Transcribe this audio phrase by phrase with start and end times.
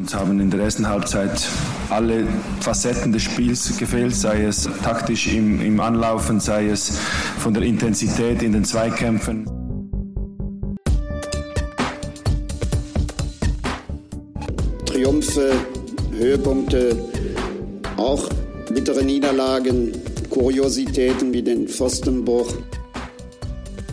[0.00, 1.46] Uns haben in der ersten Halbzeit
[1.90, 2.26] alle
[2.60, 6.98] Facetten des Spiels gefehlt, sei es taktisch im, im Anlaufen, sei es
[7.38, 9.44] von der Intensität in den Zweikämpfen.
[14.86, 15.52] Triumphe,
[16.16, 16.96] Höhepunkte,
[17.98, 18.26] auch
[18.72, 19.92] bittere Niederlagen,
[20.30, 22.54] Kuriositäten wie den Pfostenbruch.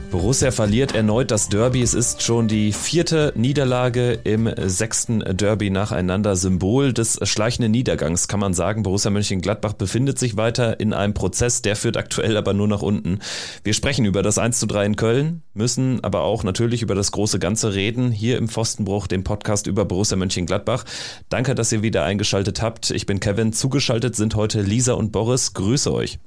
[0.10, 1.82] Borussia verliert erneut das Derby.
[1.82, 6.38] Es ist schon die vierte Niederlage im sechsten Derby nacheinander.
[6.38, 8.84] Symbol des schleichenden Niedergangs kann man sagen.
[8.84, 11.62] Borussia Mönchengladbach befindet sich weiter in einem Prozess.
[11.62, 13.20] Der führt aktuell aber nur nach unten.
[13.66, 17.12] Wir sprechen über das 1 zu 3 in Köln, müssen aber auch natürlich über das
[17.12, 18.10] große Ganze reden.
[18.12, 20.86] Hier im Pfostenbruch, dem Podcast über Borussia Mönchengladbach.
[21.28, 22.92] Danke, dass ihr wieder eingeschaltet habt.
[22.92, 23.52] Ich bin Kevin.
[23.52, 25.54] Zugeschaltet sind heute Lisa und Boris.
[25.54, 26.20] Grüße euch.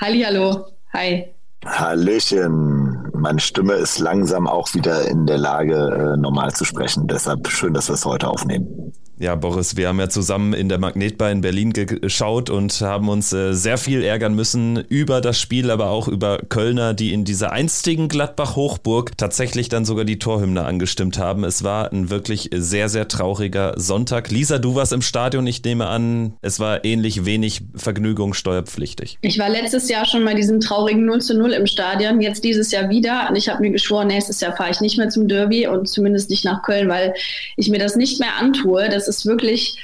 [0.00, 0.66] Hallo.
[0.92, 1.37] Hi.
[1.64, 3.10] Hallöchen.
[3.14, 7.06] Meine Stimme ist langsam auch wieder in der Lage, äh, normal zu sprechen.
[7.08, 8.92] Deshalb schön, dass wir es heute aufnehmen.
[9.20, 13.32] Ja, Boris, wir haben ja zusammen in der Magnetbar in Berlin geschaut und haben uns
[13.32, 17.50] äh, sehr viel ärgern müssen über das Spiel, aber auch über Kölner, die in dieser
[17.50, 21.42] einstigen Gladbach-Hochburg tatsächlich dann sogar die Torhymne angestimmt haben.
[21.42, 24.30] Es war ein wirklich sehr, sehr trauriger Sonntag.
[24.30, 29.18] Lisa, du warst im Stadion, ich nehme an, es war ähnlich wenig Vergnügung steuerpflichtig.
[29.22, 32.70] Ich war letztes Jahr schon mal diesen traurigen 0 zu 0 im Stadion, jetzt dieses
[32.70, 35.66] Jahr wieder und ich habe mir geschworen, nächstes Jahr fahre ich nicht mehr zum Derby
[35.66, 37.14] und zumindest nicht nach Köln, weil
[37.56, 38.88] ich mir das nicht mehr antue.
[38.88, 39.78] Das ist wirklich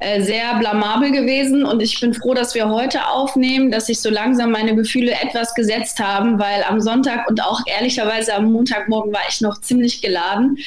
[0.00, 4.10] äh, sehr blamabel gewesen und ich bin froh, dass wir heute aufnehmen, dass sich so
[4.10, 9.22] langsam meine Gefühle etwas gesetzt haben, weil am Sonntag und auch ehrlicherweise am Montagmorgen war
[9.28, 10.58] ich noch ziemlich geladen,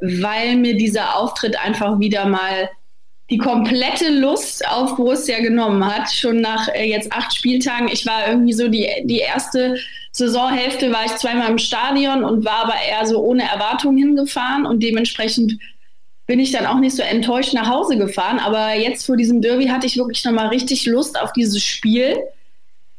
[0.00, 2.70] weil mir dieser Auftritt einfach wieder mal
[3.30, 7.88] die komplette Lust auf Borussia genommen hat, schon nach äh, jetzt acht Spieltagen.
[7.92, 9.76] Ich war irgendwie so die, die erste
[10.12, 14.82] Saisonhälfte war ich zweimal im Stadion und war aber eher so ohne Erwartung hingefahren und
[14.82, 15.58] dementsprechend
[16.28, 18.38] bin ich dann auch nicht so enttäuscht nach Hause gefahren.
[18.38, 22.18] Aber jetzt vor diesem Derby hatte ich wirklich nochmal richtig Lust auf dieses Spiel.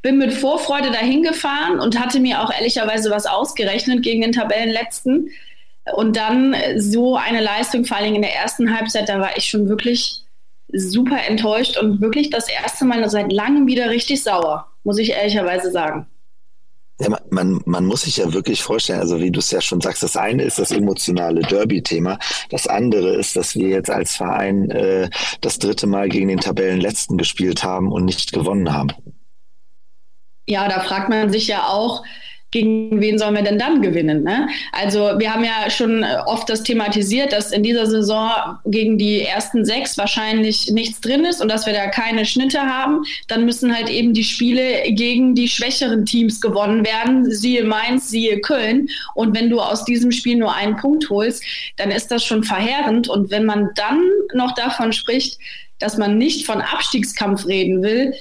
[0.02, 5.30] Bin mit Vorfreude dahin gefahren und hatte mir auch ehrlicherweise was ausgerechnet gegen den Tabellenletzten.
[5.96, 9.70] Und dann so eine Leistung, vor allem in der ersten Halbzeit, da war ich schon
[9.70, 10.24] wirklich
[10.74, 15.72] super enttäuscht und wirklich das erste Mal seit langem wieder richtig sauer, muss ich ehrlicherweise
[15.72, 16.08] sagen.
[17.00, 20.04] Ja, man, man muss sich ja wirklich vorstellen, also wie du es ja schon sagst,
[20.04, 25.10] das eine ist das emotionale Derby-Thema, das andere ist, dass wir jetzt als Verein äh,
[25.40, 28.90] das dritte Mal gegen den Tabellenletzten gespielt haben und nicht gewonnen haben.
[30.46, 32.04] Ja, da fragt man sich ja auch,
[32.52, 34.24] gegen wen sollen wir denn dann gewinnen?
[34.24, 34.48] Ne?
[34.72, 38.32] Also wir haben ja schon äh, oft das thematisiert, dass in dieser Saison
[38.66, 43.04] gegen die ersten sechs wahrscheinlich nichts drin ist und dass wir da keine Schnitte haben.
[43.28, 48.42] Dann müssen halt eben die Spiele gegen die schwächeren Teams gewonnen werden, siehe Mainz, siehe
[48.42, 48.90] Köln.
[49.14, 51.44] Und wenn du aus diesem Spiel nur einen Punkt holst,
[51.78, 53.10] dann ist das schon verheerend.
[53.10, 54.02] Und wenn man dann
[54.34, 55.38] noch davon spricht,
[55.78, 58.14] dass man nicht von Abstiegskampf reden will,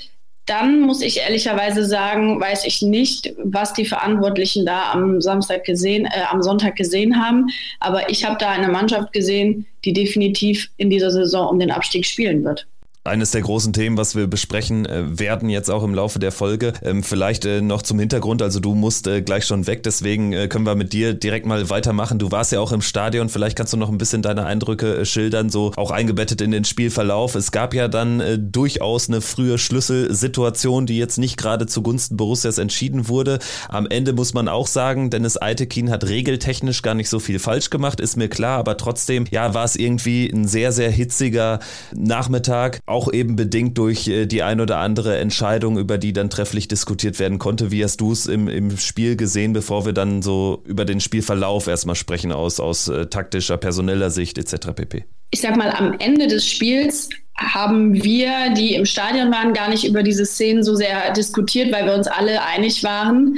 [0.48, 6.06] dann muss ich ehrlicherweise sagen, weiß ich nicht, was die Verantwortlichen da am Samstag gesehen,
[6.06, 7.47] äh, am Sonntag gesehen haben.
[7.81, 12.06] Aber ich habe da eine Mannschaft gesehen, die definitiv in dieser Saison um den Abstieg
[12.06, 12.66] spielen wird
[13.08, 16.72] eines der großen Themen, was wir besprechen äh, werden jetzt auch im Laufe der Folge.
[16.82, 20.66] Ähm, vielleicht äh, noch zum Hintergrund, also du musst äh, gleich schon weg, deswegen können
[20.66, 22.19] wir mit dir direkt mal weitermachen.
[22.19, 25.50] Du warst ja auch im Stadion, vielleicht kannst du noch ein bisschen deine Eindrücke schildern,
[25.50, 27.34] so auch eingebettet in den Spielverlauf.
[27.34, 33.08] Es gab ja dann durchaus eine frühe Schlüsselsituation, die jetzt nicht gerade zugunsten Borussias entschieden
[33.08, 33.38] wurde.
[33.69, 37.70] Am Ende muss man auch sagen, Dennis Eitekin hat regeltechnisch gar nicht so viel falsch
[37.70, 41.60] gemacht, ist mir klar, aber trotzdem, ja, war es irgendwie ein sehr, sehr hitziger
[41.94, 42.80] Nachmittag.
[42.86, 46.66] Auch auch eben bedingt durch äh, die ein oder andere Entscheidung, über die dann trefflich
[46.66, 47.70] diskutiert werden konnte.
[47.70, 51.69] Wie hast du es im, im Spiel gesehen, bevor wir dann so über den Spielverlauf
[51.69, 54.72] erstmal sprechen aus, aus äh, taktischer, personeller Sicht etc.
[54.75, 55.04] pp?
[55.31, 59.84] Ich sag mal, am Ende des Spiels haben wir, die im Stadion waren, gar nicht
[59.84, 63.37] über diese Szenen so sehr diskutiert, weil wir uns alle einig waren,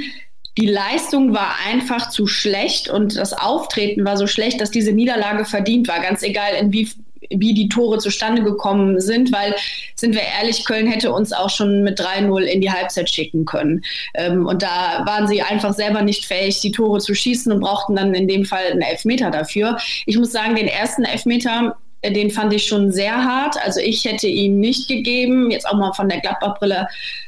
[0.57, 5.45] die Leistung war einfach zu schlecht und das Auftreten war so schlecht, dass diese Niederlage
[5.45, 6.01] verdient war.
[6.01, 6.89] Ganz egal, in wie,
[7.37, 9.55] wie die Tore zustande gekommen sind, weil,
[9.95, 13.83] sind wir ehrlich, Köln hätte uns auch schon mit 3-0 in die Halbzeit schicken können.
[14.13, 17.95] Ähm, und da waren sie einfach selber nicht fähig, die Tore zu schießen und brauchten
[17.95, 19.77] dann in dem Fall einen Elfmeter dafür.
[20.05, 23.55] Ich muss sagen, den ersten Elfmeter, äh, den fand ich schon sehr hart.
[23.63, 26.87] Also ich hätte ihn nicht gegeben, jetzt auch mal von der Gladbach-Brille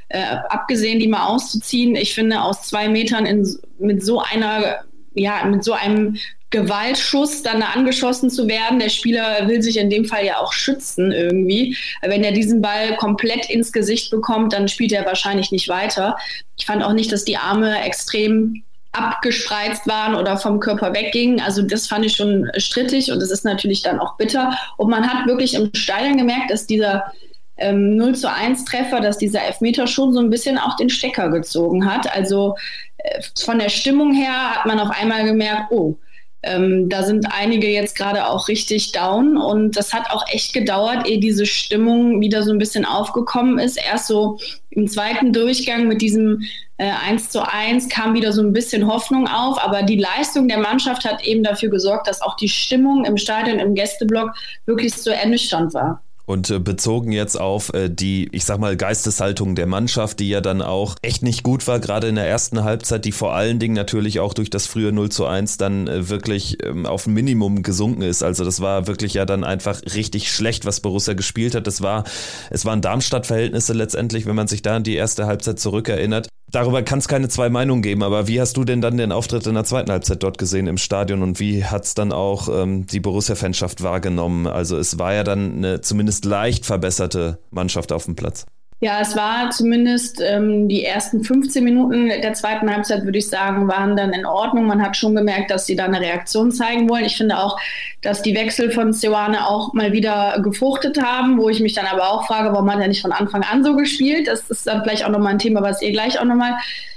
[0.09, 1.95] äh, abgesehen, die mal auszuziehen.
[1.95, 3.47] Ich finde, aus zwei Metern in,
[3.79, 4.83] mit so einer
[5.15, 6.17] ja, mit so einem
[6.53, 8.77] Gewaltschuss dann da angeschossen zu werden.
[8.77, 11.75] Der Spieler will sich in dem Fall ja auch schützen irgendwie.
[12.03, 16.15] Wenn er diesen Ball komplett ins Gesicht bekommt, dann spielt er wahrscheinlich nicht weiter.
[16.55, 18.61] Ich fand auch nicht, dass die Arme extrem
[18.91, 21.41] abgespreizt waren oder vom Körper weggingen.
[21.41, 24.55] Also das fand ich schon strittig und es ist natürlich dann auch bitter.
[24.77, 27.11] Und man hat wirklich im Stadion gemerkt, dass dieser
[27.57, 31.29] ähm, 0 zu 1 Treffer, dass dieser Elfmeter schon so ein bisschen auch den Stecker
[31.29, 32.15] gezogen hat.
[32.15, 32.55] Also
[32.99, 35.97] äh, von der Stimmung her hat man auf einmal gemerkt, oh,
[36.43, 41.07] ähm, da sind einige jetzt gerade auch richtig down und das hat auch echt gedauert,
[41.07, 43.77] ehe diese Stimmung wieder so ein bisschen aufgekommen ist.
[43.77, 44.37] Erst so
[44.69, 46.41] im zweiten Durchgang mit diesem
[46.77, 50.57] äh, 1 zu 1 kam wieder so ein bisschen Hoffnung auf, aber die Leistung der
[50.57, 54.33] Mannschaft hat eben dafür gesorgt, dass auch die Stimmung im Stadion, im Gästeblock
[54.65, 56.03] wirklich so ernüchternd war.
[56.25, 60.39] Und äh, bezogen jetzt auf äh, die, ich sag mal, Geisteshaltung der Mannschaft, die ja
[60.39, 63.73] dann auch echt nicht gut war, gerade in der ersten Halbzeit, die vor allen Dingen
[63.73, 67.61] natürlich auch durch das frühe 0 zu 1 dann äh, wirklich ähm, auf ein Minimum
[67.61, 68.23] gesunken ist.
[68.23, 71.67] Also das war wirklich ja dann einfach richtig schlecht, was Borussia gespielt hat.
[71.67, 72.05] Es war,
[72.49, 76.29] es waren Darmstadt-Verhältnisse letztendlich, wenn man sich da an die erste Halbzeit zurückerinnert.
[76.53, 79.47] Darüber kann es keine zwei Meinungen geben, aber wie hast du denn dann den Auftritt
[79.47, 82.85] in der zweiten Halbzeit dort gesehen im Stadion und wie hat es dann auch ähm,
[82.85, 84.45] die Borussia-Fanschaft wahrgenommen?
[84.45, 88.45] Also es war ja dann eine zumindest leicht verbesserte Mannschaft auf dem Platz.
[88.83, 93.69] Ja, es war zumindest ähm, die ersten 15 Minuten der zweiten Halbzeit, würde ich sagen,
[93.69, 94.67] waren dann in Ordnung.
[94.67, 97.05] Man hat schon gemerkt, dass sie da eine Reaktion zeigen wollen.
[97.05, 97.57] Ich finde auch,
[98.01, 102.09] dass die Wechsel von Seoane auch mal wieder gefruchtet haben, wo ich mich dann aber
[102.09, 104.27] auch frage, warum hat er nicht von Anfang an so gespielt?
[104.27, 106.55] Das ist dann vielleicht auch nochmal ein Thema, was ihr gleich auch nochmal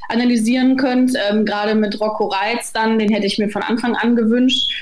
[0.08, 1.12] analysieren könnt.
[1.30, 4.72] Ähm, Gerade mit Rocco Reitz dann, den hätte ich mir von Anfang an gewünscht.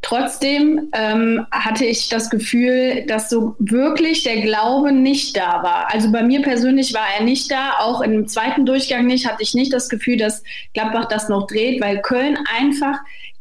[0.00, 5.92] Trotzdem ähm, hatte ich das Gefühl, dass so wirklich der Glaube nicht da war.
[5.92, 9.54] Also bei mir persönlich war er nicht da, auch im zweiten Durchgang nicht, hatte ich
[9.54, 12.98] nicht das Gefühl, dass Gladbach das noch dreht, weil Köln einfach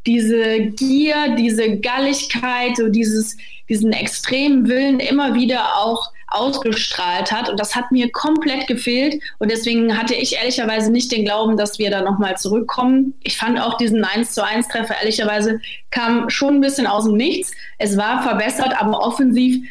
[0.08, 3.38] diese Gier, diese Galligkeit, so dieses,
[3.70, 7.50] diesen extremen Willen immer wieder auch ausgestrahlt hat.
[7.50, 9.22] Und das hat mir komplett gefehlt.
[9.40, 13.14] Und deswegen hatte ich ehrlicherweise nicht den Glauben, dass wir da nochmal zurückkommen.
[13.24, 15.60] Ich fand auch diesen 1 zu 1 Treffer ehrlicherweise
[15.92, 17.52] kam schon ein bisschen aus dem Nichts.
[17.78, 19.64] Es war verbessert, aber offensiv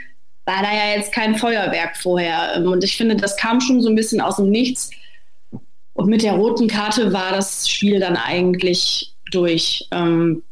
[0.46, 2.62] war da ja jetzt kein Feuerwerk vorher.
[2.64, 4.90] Und ich finde, das kam schon so ein bisschen aus dem Nichts.
[5.92, 9.86] Und mit der roten Karte war das Spiel dann eigentlich durch.
[9.90, 10.42] Ähm,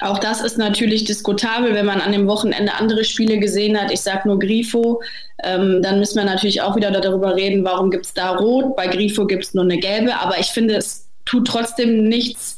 [0.00, 3.90] auch das ist natürlich diskutabel, wenn man an dem Wochenende andere Spiele gesehen hat.
[3.90, 5.02] Ich sage nur Grifo.
[5.42, 8.76] Ähm, dann müssen wir natürlich auch wieder darüber reden, warum gibt es da Rot.
[8.76, 10.16] Bei Grifo gibt es nur eine gelbe.
[10.16, 12.57] Aber ich finde, es tut trotzdem nichts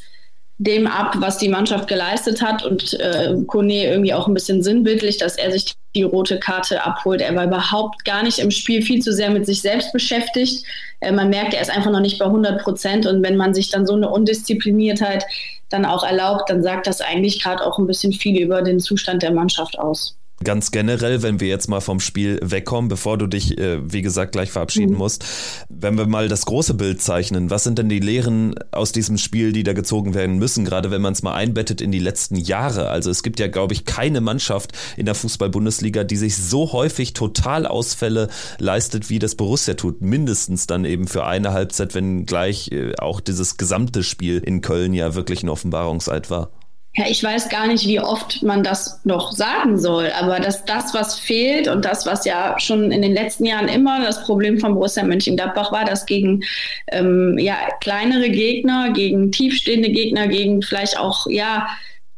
[0.61, 2.63] dem ab, was die Mannschaft geleistet hat.
[2.63, 7.23] Und äh, Kone irgendwie auch ein bisschen sinnbildlich, dass er sich die rote Karte abholt.
[7.23, 10.63] Er war überhaupt gar nicht im Spiel viel zu sehr mit sich selbst beschäftigt.
[11.01, 13.07] Äh, man merkt, er ist einfach noch nicht bei 100 Prozent.
[13.07, 15.25] Und wenn man sich dann so eine Undiszipliniertheit
[15.71, 19.23] dann auch erlaubt, dann sagt das eigentlich gerade auch ein bisschen viel über den Zustand
[19.23, 20.20] der Mannschaft aus.
[20.43, 24.33] Ganz generell, wenn wir jetzt mal vom Spiel wegkommen, bevor du dich, äh, wie gesagt,
[24.33, 24.99] gleich verabschieden mhm.
[24.99, 25.25] musst,
[25.69, 29.53] wenn wir mal das große Bild zeichnen, was sind denn die Lehren aus diesem Spiel,
[29.53, 32.89] die da gezogen werden müssen, gerade wenn man es mal einbettet in die letzten Jahre?
[32.89, 37.13] Also es gibt ja, glaube ich, keine Mannschaft in der Fußball-Bundesliga, die sich so häufig
[37.13, 38.29] Totalausfälle
[38.59, 40.01] leistet, wie das Borussia tut.
[40.01, 44.95] Mindestens dann eben für eine Halbzeit, wenn gleich äh, auch dieses gesamte Spiel in Köln
[44.95, 46.51] ja wirklich ein Offenbarungseid war.
[46.97, 50.93] Ja, ich weiß gar nicht, wie oft man das noch sagen soll, aber dass das,
[50.93, 54.75] was fehlt und das, was ja schon in den letzten Jahren immer das Problem von
[54.75, 56.43] Borussia Mönchengladbach war, dass gegen
[56.89, 61.69] ähm, ja, kleinere Gegner, gegen tiefstehende Gegner, gegen vielleicht auch ja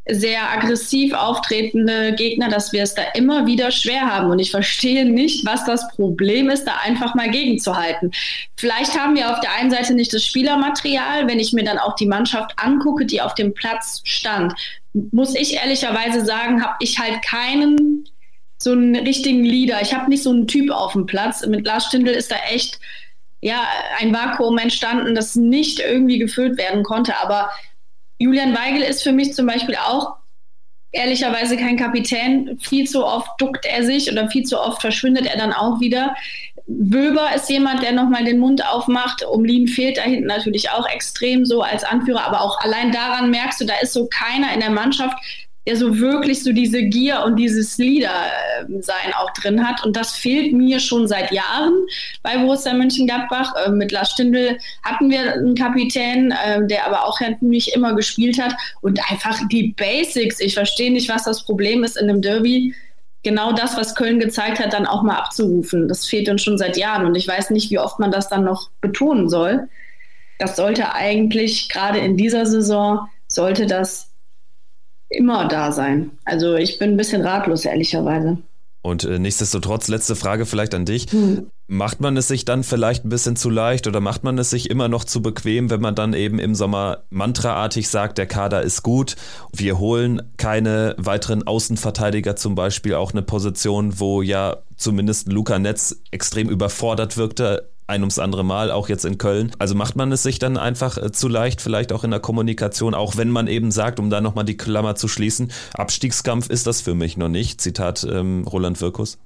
[0.08, 4.30] sehr aggressiv auftretende Gegner, dass wir es da immer wieder schwer haben.
[4.30, 8.10] Und ich verstehe nicht, was das Problem ist, da einfach mal gegenzuhalten.
[8.56, 11.28] Vielleicht haben wir auf der einen Seite nicht das Spielermaterial.
[11.28, 14.54] Wenn ich mir dann auch die Mannschaft angucke, die auf dem Platz stand,
[14.92, 18.08] muss ich ehrlicherweise sagen, habe ich halt keinen
[18.58, 19.80] so einen richtigen Leader.
[19.82, 21.46] Ich habe nicht so einen Typ auf dem Platz.
[21.46, 22.78] Mit Lars Stindl ist da echt
[23.40, 23.64] ja
[23.98, 27.20] ein Vakuum entstanden, das nicht irgendwie gefüllt werden konnte.
[27.20, 27.50] Aber
[28.22, 30.14] Julian Weigel ist für mich zum Beispiel auch
[30.92, 32.56] ehrlicherweise kein Kapitän.
[32.60, 36.14] Viel zu oft duckt er sich oder viel zu oft verschwindet er dann auch wieder.
[36.68, 39.24] Wöber ist jemand, der nochmal den Mund aufmacht.
[39.24, 43.60] Umlin fehlt da hinten natürlich auch extrem so als Anführer, aber auch allein daran merkst
[43.60, 45.16] du, da ist so keiner in der Mannschaft,
[45.66, 49.84] der so wirklich so diese Gier und dieses Leader-Sein auch drin hat.
[49.84, 51.72] Und das fehlt mir schon seit Jahren
[52.22, 53.54] bei Borussia Mönchengladbach.
[53.64, 58.40] Äh, mit Lars Stindl hatten wir einen Kapitän, äh, der aber auch nicht immer gespielt
[58.42, 58.54] hat.
[58.80, 60.40] Und einfach die Basics.
[60.40, 62.74] Ich verstehe nicht, was das Problem ist in einem Derby.
[63.22, 65.86] Genau das, was Köln gezeigt hat, dann auch mal abzurufen.
[65.86, 67.06] Das fehlt uns schon seit Jahren.
[67.06, 69.68] Und ich weiß nicht, wie oft man das dann noch betonen soll.
[70.40, 74.11] Das sollte eigentlich gerade in dieser Saison, sollte das
[75.12, 76.10] immer da sein.
[76.24, 78.38] Also ich bin ein bisschen ratlos, ehrlicherweise.
[78.84, 81.06] Und äh, nichtsdestotrotz, letzte Frage vielleicht an dich.
[81.12, 81.46] Hm.
[81.68, 84.68] Macht man es sich dann vielleicht ein bisschen zu leicht oder macht man es sich
[84.68, 88.82] immer noch zu bequem, wenn man dann eben im Sommer mantraartig sagt, der Kader ist
[88.82, 89.16] gut,
[89.52, 96.02] wir holen keine weiteren Außenverteidiger zum Beispiel, auch eine Position, wo ja zumindest Luca Netz
[96.10, 99.52] extrem überfordert wirkte, ein ums andere Mal, auch jetzt in Köln.
[99.58, 102.94] Also macht man es sich dann einfach äh, zu leicht, vielleicht auch in der Kommunikation,
[102.94, 106.80] auch wenn man eben sagt, um da nochmal die Klammer zu schließen, Abstiegskampf ist das
[106.80, 107.60] für mich noch nicht.
[107.60, 109.18] Zitat ähm, Roland Wirkus.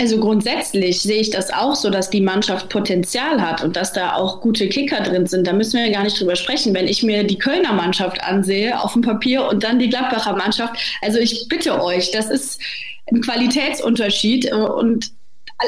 [0.00, 4.14] Also grundsätzlich sehe ich das auch so, dass die Mannschaft Potenzial hat und dass da
[4.14, 5.46] auch gute Kicker drin sind.
[5.46, 6.72] Da müssen wir gar nicht drüber sprechen.
[6.72, 10.74] Wenn ich mir die Kölner Mannschaft ansehe auf dem Papier und dann die Gladbacher Mannschaft,
[11.02, 12.62] also ich bitte euch, das ist
[13.12, 15.12] ein Qualitätsunterschied und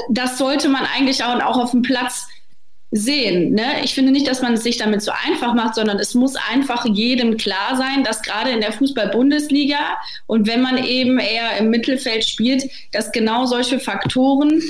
[0.08, 2.26] das sollte man eigentlich auch, auch auf dem Platz
[2.92, 3.54] sehen.
[3.54, 3.82] Ne?
[3.82, 6.84] Ich finde nicht, dass man es sich damit so einfach macht, sondern es muss einfach
[6.84, 9.96] jedem klar sein, dass gerade in der Fußball-Bundesliga
[10.26, 14.62] und wenn man eben eher im Mittelfeld spielt, dass genau solche Faktoren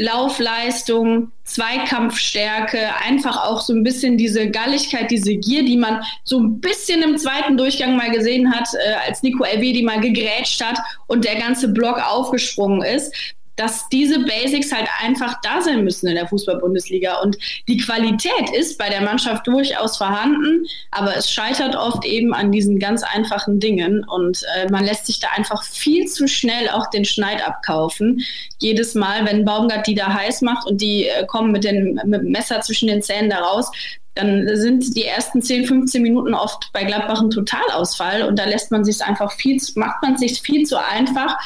[0.00, 6.60] Laufleistung, Zweikampfstärke, einfach auch so ein bisschen diese Galligkeit, diese Gier, die man so ein
[6.60, 11.24] bisschen im zweiten Durchgang mal gesehen hat, äh, als Nico Elvedi mal gegrätscht hat und
[11.24, 13.12] der ganze Block aufgesprungen ist
[13.58, 17.20] dass diese Basics halt einfach da sein müssen in der Fußball-Bundesliga.
[17.20, 17.36] Und
[17.66, 22.78] die Qualität ist bei der Mannschaft durchaus vorhanden, aber es scheitert oft eben an diesen
[22.78, 24.04] ganz einfachen Dingen.
[24.04, 28.22] Und äh, man lässt sich da einfach viel zu schnell auch den Schneid abkaufen.
[28.60, 32.22] Jedes Mal, wenn Baumgart die da heiß macht und die äh, kommen mit, den, mit
[32.22, 33.72] dem Messer zwischen den Zähnen da raus,
[34.14, 38.70] dann sind die ersten 10, 15 Minuten oft bei Gladbach ein Totalausfall und da lässt
[38.70, 41.36] man sich einfach viel, macht man sich viel zu einfach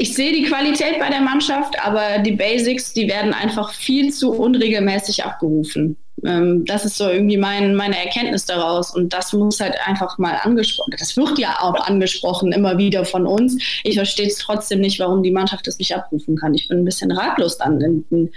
[0.00, 4.32] ich sehe die Qualität bei der Mannschaft, aber die Basics, die werden einfach viel zu
[4.32, 5.96] unregelmäßig abgerufen.
[6.24, 8.94] Ähm, das ist so irgendwie mein, meine Erkenntnis daraus.
[8.94, 10.94] Und das muss halt einfach mal angesprochen.
[10.98, 13.60] Das wird ja auch angesprochen, immer wieder von uns.
[13.82, 16.54] Ich verstehe es trotzdem nicht, warum die Mannschaft das nicht abrufen kann.
[16.54, 18.30] Ich bin ein bisschen ratlos dann in,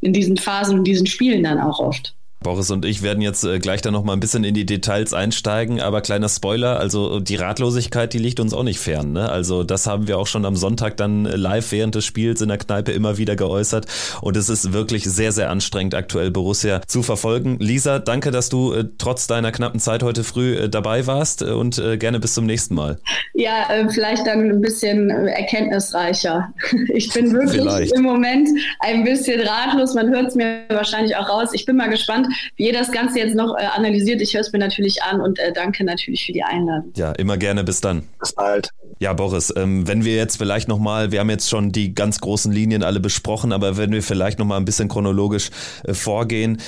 [0.00, 2.14] in diesen Phasen und diesen Spielen dann auch oft.
[2.44, 5.12] Boris und ich werden jetzt äh, gleich dann noch mal ein bisschen in die Details
[5.12, 9.12] einsteigen, aber kleiner Spoiler, also die Ratlosigkeit, die liegt uns auch nicht fern.
[9.12, 9.28] Ne?
[9.28, 12.58] Also das haben wir auch schon am Sonntag dann live während des Spiels in der
[12.58, 13.86] Kneipe immer wieder geäußert
[14.20, 17.56] und es ist wirklich sehr, sehr anstrengend aktuell Borussia zu verfolgen.
[17.58, 21.46] Lisa, danke, dass du äh, trotz deiner knappen Zeit heute früh äh, dabei warst äh,
[21.46, 22.98] und äh, gerne bis zum nächsten Mal.
[23.32, 26.52] Ja, äh, vielleicht dann ein bisschen erkenntnisreicher.
[26.94, 27.92] Ich bin wirklich vielleicht.
[27.94, 28.48] im Moment
[28.80, 31.50] ein bisschen ratlos, man hört es mir wahrscheinlich auch raus.
[31.52, 34.20] Ich bin mal gespannt, wie ihr das Ganze jetzt noch äh, analysiert.
[34.20, 36.92] Ich höre es mir natürlich an und äh, danke natürlich für die Einladung.
[36.96, 37.64] Ja, immer gerne.
[37.64, 38.02] Bis dann.
[38.20, 38.70] Bis bald.
[38.98, 42.52] Ja, Boris, ähm, wenn wir jetzt vielleicht nochmal, wir haben jetzt schon die ganz großen
[42.52, 45.50] Linien alle besprochen, aber wenn wir vielleicht nochmal ein bisschen chronologisch
[45.84, 46.58] äh, vorgehen,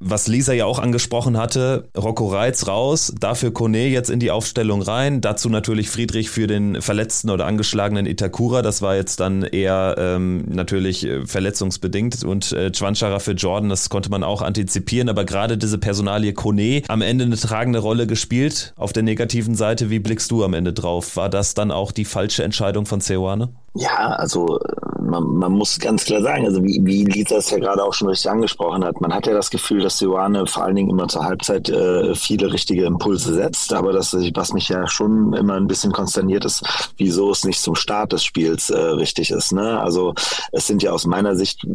[0.00, 4.82] was Lisa ja auch angesprochen hatte, Rocco Reitz raus, dafür Kone jetzt in die Aufstellung
[4.82, 9.94] rein, dazu natürlich Friedrich für den verletzten oder angeschlagenen Itakura, das war jetzt dann eher
[9.98, 15.24] ähm, natürlich äh, verletzungsbedingt und äh, Chwanchara für Jordan, das konnte man auch antizipieren, aber
[15.24, 19.98] gerade diese Personalie Kone am Ende eine tragende Rolle gespielt auf der negativen Seite, wie
[19.98, 21.16] blickst du am Ende drauf?
[21.16, 23.50] War das dann auch die falsche Entscheidung von Ceoane?
[23.74, 24.60] Ja, also
[25.06, 28.08] man, man muss ganz klar sagen, also wie, wie Lisa es ja gerade auch schon
[28.08, 31.24] richtig angesprochen hat, man hat ja das Gefühl, dass Ioane vor allen Dingen immer zur
[31.24, 35.92] Halbzeit äh, viele richtige Impulse setzt, aber das, was mich ja schon immer ein bisschen
[35.92, 36.64] konsterniert ist,
[36.96, 39.52] wieso es nicht zum Start des Spiels äh, richtig ist.
[39.52, 39.80] Ne?
[39.80, 40.14] Also
[40.52, 41.66] es sind ja aus meiner Sicht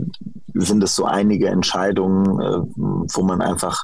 [0.53, 3.83] sind es so einige Entscheidungen, äh, wo man einfach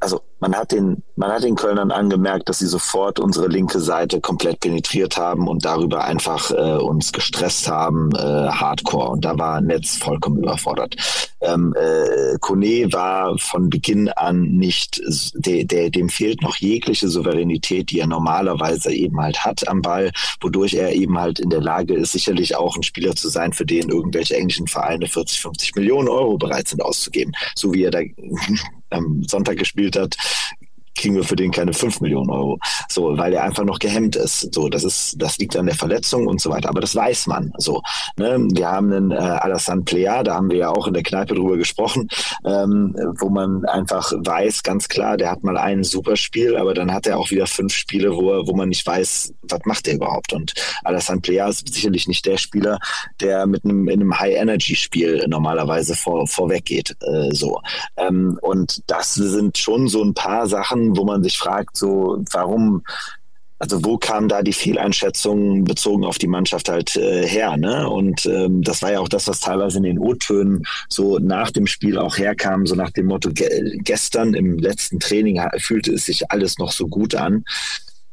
[0.00, 4.20] also man hat den, man hat den Kölnern angemerkt, dass sie sofort unsere linke Seite
[4.22, 9.10] komplett penetriert haben und darüber einfach äh, uns gestresst haben, äh, Hardcore.
[9.10, 10.96] Und da war Netz vollkommen überfordert.
[11.42, 15.02] Ähm, äh, Kone war von Beginn an nicht,
[15.34, 20.10] de, de, dem fehlt noch jegliche Souveränität, die er normalerweise eben halt hat am Ball,
[20.40, 23.66] wodurch er eben halt in der Lage ist, sicherlich auch ein Spieler zu sein, für
[23.66, 27.32] den irgendwelche englischen Vereine 40, 50 Millionen Euro bereit sind auszugeben.
[27.54, 28.00] So wie er da
[28.90, 30.16] am Sonntag gespielt hat,
[30.94, 32.58] kriegen wir für den keine 5 Millionen Euro.
[32.88, 34.52] So, weil er einfach noch gehemmt ist.
[34.54, 36.68] So, das ist, das liegt an der Verletzung und so weiter.
[36.68, 37.52] Aber das weiß man.
[37.58, 37.82] So,
[38.16, 38.38] ne?
[38.52, 41.56] Wir haben einen äh, Alassane Plea, da haben wir ja auch in der Kneipe drüber
[41.56, 42.08] gesprochen,
[42.44, 46.92] ähm, wo man einfach weiß, ganz klar, der hat mal ein super Spiel, aber dann
[46.92, 50.32] hat er auch wieder fünf Spiele, wo, wo man nicht weiß, was macht er überhaupt.
[50.32, 50.54] Und
[50.84, 52.78] Alassane Plea ist sicherlich nicht der Spieler,
[53.20, 56.96] der mit einem, in einem High-Energy-Spiel normalerweise vor, vorweg geht.
[57.02, 57.60] Äh, so.
[57.96, 62.82] Ähm, und das sind schon so ein paar Sachen, wo man sich fragt, so warum
[63.60, 67.58] also wo kam da die Fehleinschätzung bezogen auf die Mannschaft halt äh, her?
[67.58, 67.88] Ne?
[67.88, 71.66] Und ähm, das war ja auch das, was teilweise in den O-Tönen so nach dem
[71.66, 76.30] Spiel auch herkam, so nach dem Motto, ge gestern im letzten Training fühlte es sich
[76.30, 77.44] alles noch so gut an.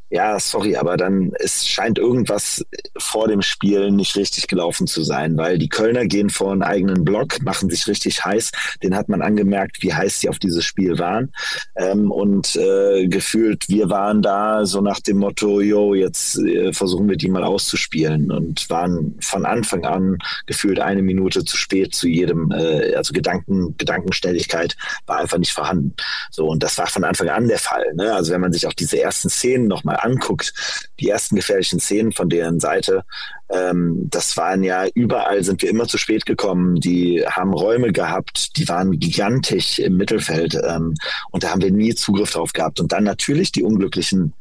[0.10, 2.66] Ja, sorry, aber dann es scheint irgendwas
[2.98, 7.04] vor dem Spiel nicht richtig gelaufen zu sein, weil die Kölner gehen vor einen eigenen
[7.04, 8.52] Block, machen sich richtig heiß.
[8.84, 11.34] Den hat man angemerkt, wie heiß sie auf dieses Spiel waren.
[11.76, 17.10] Ähm, und äh, gefühlt, wir waren da so nach dem Motto, jo, jetzt äh, versuchen
[17.10, 22.08] wir die mal auszuspielen und waren von Anfang an gefühlt eine Minute zu spät zu
[22.08, 25.94] jedem, äh, also Gedanken, Gedankenstelligkeit war einfach nicht vorhanden.
[26.32, 27.94] So, und das war von Anfang an der Fall.
[27.96, 28.14] Ne?
[28.14, 30.54] Also wenn man sich auch diese ersten Szenen nochmal anguckt,
[31.00, 33.04] die ersten gefährlichen Szenen von deren Seite,
[33.50, 36.76] ähm, das waren ja überall sind wir immer zu spät gekommen.
[36.76, 40.96] Die haben Räume gehabt, die waren gigantisch im Mittelfeld ähm,
[41.32, 42.80] und da haben wir nie Zugriff drauf gehabt.
[42.80, 44.34] Und dann natürlich die unglücklichen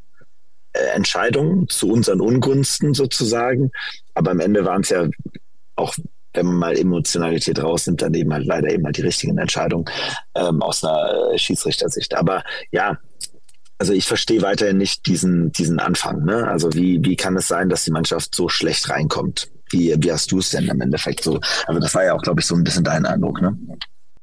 [0.72, 3.70] äh, Entscheidungen zu unseren Ungunsten sozusagen.
[4.14, 5.06] Aber am Ende waren es ja
[5.76, 5.94] auch
[6.36, 9.86] wenn man mal Emotionalität rausnimmt, dann eben halt leider eben halt die richtigen Entscheidungen
[10.34, 12.14] ähm, aus einer äh, Schiedsrichtersicht.
[12.14, 12.98] Aber ja,
[13.78, 16.24] also ich verstehe weiterhin nicht diesen, diesen Anfang.
[16.24, 16.46] Ne?
[16.46, 19.50] Also wie, wie kann es sein, dass die Mannschaft so schlecht reinkommt?
[19.70, 21.40] Wie, wie hast du es denn im Endeffekt so?
[21.66, 23.58] Also das war ja auch, glaube ich, so ein bisschen dein Eindruck, ne?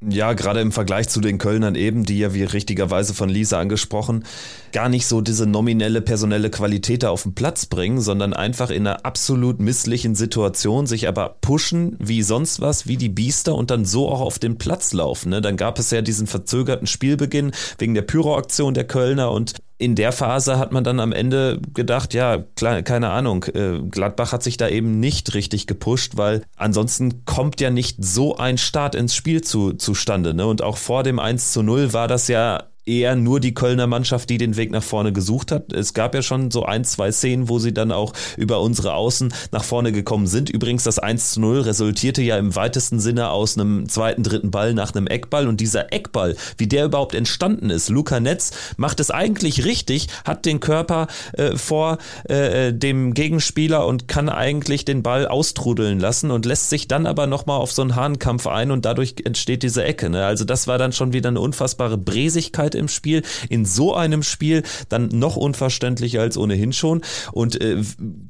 [0.10, 4.26] Ja, gerade im Vergleich zu den Kölnern eben, die ja wie richtigerweise von Lisa angesprochen,
[4.72, 8.86] gar nicht so diese nominelle personelle Qualität da auf den Platz bringen, sondern einfach in
[8.88, 13.86] einer absolut misslichen Situation sich aber pushen wie sonst was, wie die Biester und dann
[13.86, 15.30] so auch auf den Platz laufen.
[15.30, 15.42] Ne?
[15.42, 20.14] Dann gab es ja diesen verzögerten Spielbeginn wegen der Pyroaktion der Kölner und in der
[20.14, 24.70] Phase hat man dann am Ende gedacht, ja, keine Ahnung, äh, Gladbach hat sich da
[24.70, 29.74] eben nicht richtig gepusht, weil ansonsten kommt ja nicht so ein Start ins Spiel zu,
[29.74, 30.34] zustande.
[30.34, 30.48] Ne?
[30.48, 34.30] Und auch vor dem 1 zu 0 war das ja eher nur die Kölner Mannschaft,
[34.30, 35.72] die den Weg nach vorne gesucht hat.
[35.74, 39.34] Es gab ja schon so ein, zwei Szenen, wo sie dann auch über unsere Außen
[39.52, 40.50] nach vorne gekommen sind.
[40.50, 44.74] Übrigens, das 1 zu 0 resultierte ja im weitesten Sinne aus einem zweiten, dritten Ball
[44.74, 45.48] nach einem Eckball.
[45.48, 50.46] Und dieser Eckball, wie der überhaupt entstanden ist, Luca Netz macht es eigentlich richtig, hat
[50.46, 56.46] den Körper äh, vor äh, dem Gegenspieler und kann eigentlich den Ball austrudeln lassen und
[56.46, 60.10] lässt sich dann aber nochmal auf so einen Hahnkampf ein und dadurch entsteht diese Ecke.
[60.10, 60.26] Ne?
[60.26, 64.24] Also das war dann schon wieder eine unfassbare Bresigkeit Zeit im Spiel, in so einem
[64.24, 67.02] Spiel dann noch unverständlicher als ohnehin schon.
[67.32, 67.82] Und äh,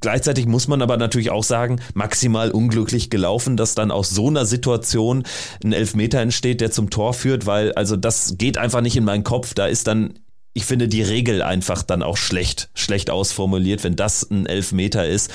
[0.02, 4.46] gleichzeitig muss man aber natürlich auch sagen, maximal unglücklich gelaufen, dass dann aus so einer
[4.46, 5.24] Situation
[5.64, 9.24] ein Elfmeter entsteht, der zum Tor führt, weil also das geht einfach nicht in meinen
[9.24, 9.54] Kopf.
[9.54, 10.20] Da ist dann
[10.56, 15.32] ich finde die Regel einfach dann auch schlecht, schlecht ausformuliert, wenn das ein Elfmeter ist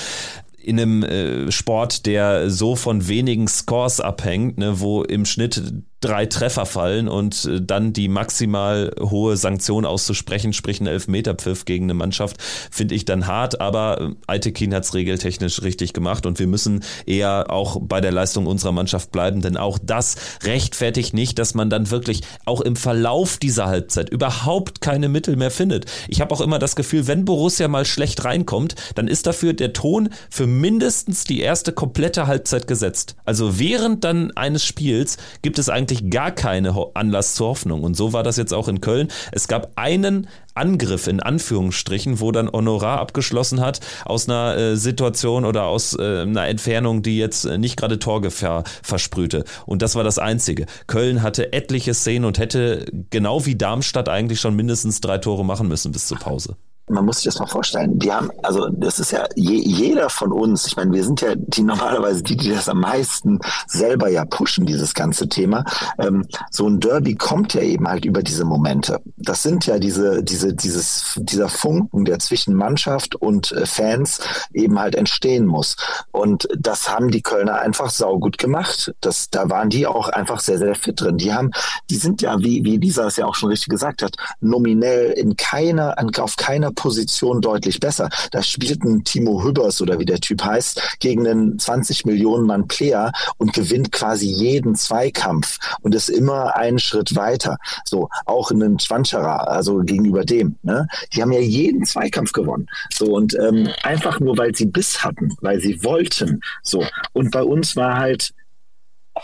[0.63, 5.63] in einem äh, Sport, der so von wenigen Scores abhängt, ne, wo im Schnitt
[6.01, 11.87] drei Treffer fallen und äh, dann die maximal hohe Sanktion auszusprechen, sprich ein Elfmeterpfiff gegen
[11.87, 12.37] eine Mannschaft,
[12.71, 16.85] finde ich dann hart, aber äh, Aitekin hat es regeltechnisch richtig gemacht und wir müssen
[17.07, 21.71] eher auch bei der Leistung unserer Mannschaft bleiben, denn auch das rechtfertigt nicht, dass man
[21.71, 25.87] dann wirklich auch im Verlauf dieser Halbzeit überhaupt keine Mittel mehr findet.
[26.07, 29.73] Ich habe auch immer das Gefühl, wenn Borussia mal schlecht reinkommt, dann ist dafür der
[29.73, 33.17] Ton für mindestens die erste komplette Halbzeit gesetzt.
[33.25, 37.83] Also während dann eines Spiels gibt es eigentlich eigentlich gar keine Anlass zur Hoffnung.
[37.83, 39.09] Und so war das jetzt auch in Köln.
[39.33, 45.45] Es gab einen Angriff in Anführungsstrichen, wo dann Honorar abgeschlossen hat aus einer äh, Situation
[45.45, 49.45] oder aus äh, einer Entfernung, die jetzt äh, nicht gerade Torgefahr versprühte.
[49.67, 50.67] Und das war das Einzige.
[50.87, 55.69] Köln hatte etliche Szenen und hätte genau wie Darmstadt eigentlich schon mindestens drei Tore machen
[55.69, 56.57] müssen bis zur Pause
[56.89, 57.99] man muss sich das mal vorstellen.
[57.99, 61.35] Die haben, also das ist ja je, jeder von uns, ich meine, wir sind ja
[61.35, 65.65] die normalerweise die, die das am meisten selber ja pushen, dieses ganze Thema.
[65.99, 69.01] Ähm, so ein Derby kommt ja eben halt über diese Momente.
[69.17, 74.21] Das sind ja diese, diese, dieses, dieser Funken, der zwischen Mannschaft und äh, Fans
[74.53, 75.77] eben halt entstehen muss.
[76.11, 78.95] Und das haben die Kölner einfach saugut gemacht.
[79.01, 81.19] Das, da waren die auch einfach sehr, sehr fit drin.
[81.19, 81.51] Die haben,
[81.91, 85.37] die sind ja, wie, wie Lisa es ja auch schon richtig gesagt hat, nominell in
[85.37, 88.09] keiner, auf keiner Position deutlich besser.
[88.31, 92.69] Da spielt ein Timo Hübbers oder wie der Typ heißt, gegen einen 20 Millionen Mann
[92.69, 97.59] Player und gewinnt quasi jeden Zweikampf und ist immer einen Schritt weiter.
[97.85, 100.57] So, auch einen Schwanschara, also gegenüber dem.
[100.63, 100.87] Ne?
[101.13, 102.69] Die haben ja jeden Zweikampf gewonnen.
[102.95, 106.41] So, und ähm, einfach nur, weil sie Biss hatten, weil sie wollten.
[106.63, 106.85] So.
[107.13, 108.33] Und bei uns war halt,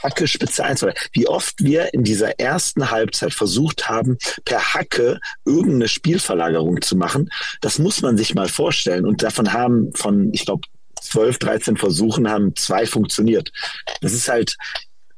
[0.02, 0.86] Hacke Spitze 1.
[1.12, 7.30] Wie oft wir in dieser ersten Halbzeit versucht haben, per Hacke irgendeine Spielverlagerung zu machen,
[7.60, 9.06] das muss man sich mal vorstellen.
[9.06, 10.66] Und davon haben von, ich glaube,
[11.00, 13.52] 12, 13 Versuchen haben zwei funktioniert.
[14.00, 14.56] Das ist halt,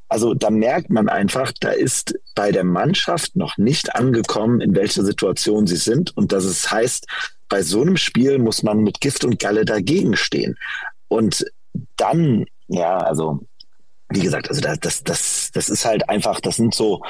[0.08, 5.04] also da merkt man einfach, da ist bei der Mannschaft noch nicht angekommen, in welcher
[5.04, 6.16] Situation sie sind.
[6.16, 7.06] Und dass es heißt,
[7.48, 10.56] bei so einem Spiel muss man mit Gift und Galle dagegen stehen.
[11.08, 11.46] Und
[11.96, 13.46] dann, ja, also
[14.10, 17.02] wie gesagt, also das, das, das, das ist halt einfach, das sind so,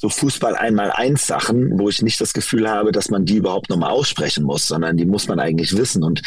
[0.00, 3.68] so Fußball einmal eins Sachen, wo ich nicht das Gefühl habe, dass man die überhaupt
[3.68, 6.02] nochmal aussprechen muss, sondern die muss man eigentlich wissen.
[6.02, 6.22] Und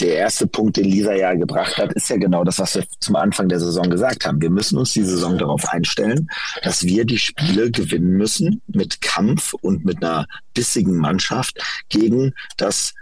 [0.00, 3.16] der erste Punkt, den Lisa ja gebracht hat, ist ja genau das, was wir zum
[3.16, 4.40] Anfang der Saison gesagt haben.
[4.40, 6.30] Wir müssen uns die Saison darauf einstellen,
[6.62, 11.58] dass wir die Spiele gewinnen müssen mit Kampf und mit einer bissigen Mannschaft
[11.90, 12.94] gegen das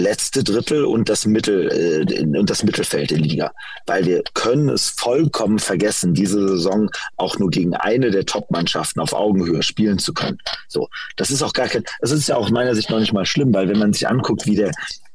[0.00, 3.52] letzte Drittel und das Mittel äh, und das Mittelfeld der Liga,
[3.86, 9.12] weil wir können es vollkommen vergessen, diese Saison auch nur gegen eine der Top-Mannschaften auf
[9.12, 10.38] Augenhöhe spielen zu können.
[10.68, 13.26] So, das ist auch gar kein, das ist ja auch meiner Sicht noch nicht mal
[13.26, 14.72] schlimm, weil wenn man sich anguckt, wie der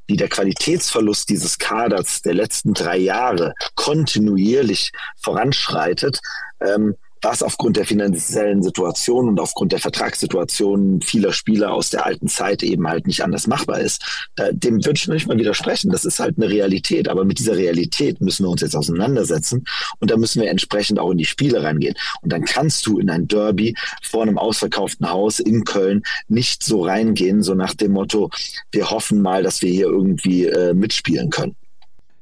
[0.08, 6.20] wie der Qualitätsverlust dieses Kaders der letzten drei Jahre kontinuierlich voranschreitet,
[6.62, 6.96] ähm,
[7.26, 12.62] was aufgrund der finanziellen Situation und aufgrund der Vertragssituation vieler Spieler aus der alten Zeit
[12.62, 14.28] eben halt nicht anders machbar ist.
[14.36, 15.92] Da, dem würde ich nicht mal widersprechen.
[15.92, 17.10] Das ist halt eine Realität.
[17.10, 19.66] Aber mit dieser Realität müssen wir uns jetzt auseinandersetzen
[20.00, 21.96] und da müssen wir entsprechend auch in die Spiele reingehen.
[22.22, 26.84] Und dann kannst du in ein Derby vor einem ausverkauften Haus in Köln nicht so
[26.84, 28.30] reingehen, so nach dem Motto,
[28.72, 31.56] wir hoffen mal, dass wir hier irgendwie äh, mitspielen können.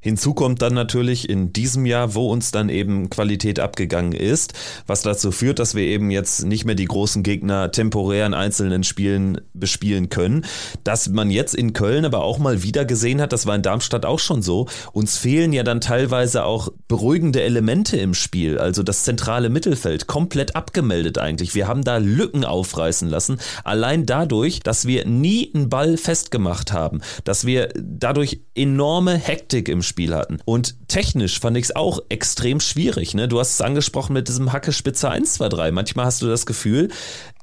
[0.04, 4.52] Hinzu kommt dann natürlich in diesem Jahr, wo uns dann eben Qualität abgegangen ist,
[4.86, 8.84] was dazu führt, dass wir eben jetzt nicht mehr die großen Gegner temporär in einzelnen
[8.84, 10.46] Spielen bespielen können.
[10.84, 14.06] Dass man jetzt in Köln aber auch mal wieder gesehen hat, das war in Darmstadt
[14.06, 19.06] auch schon so, uns fehlen ja dann teilweise auch beruhigende Elemente im Spiel, also das
[19.06, 21.56] zentrale Mittelfeld, komplett abgemeldet eigentlich.
[21.56, 27.00] Wir haben da Lücken aufreißen lassen, allein dadurch, dass wir nie einen Ball festgemacht haben,
[27.24, 30.39] dass wir dadurch enorme Hektik im Spiel Spiel hatten.
[30.45, 33.13] Und technisch fand ich es auch extrem schwierig.
[33.13, 33.27] Ne?
[33.27, 35.71] Du hast es angesprochen mit diesem Hacke Spitze 1, 2, 3.
[35.71, 36.89] Manchmal hast du das Gefühl,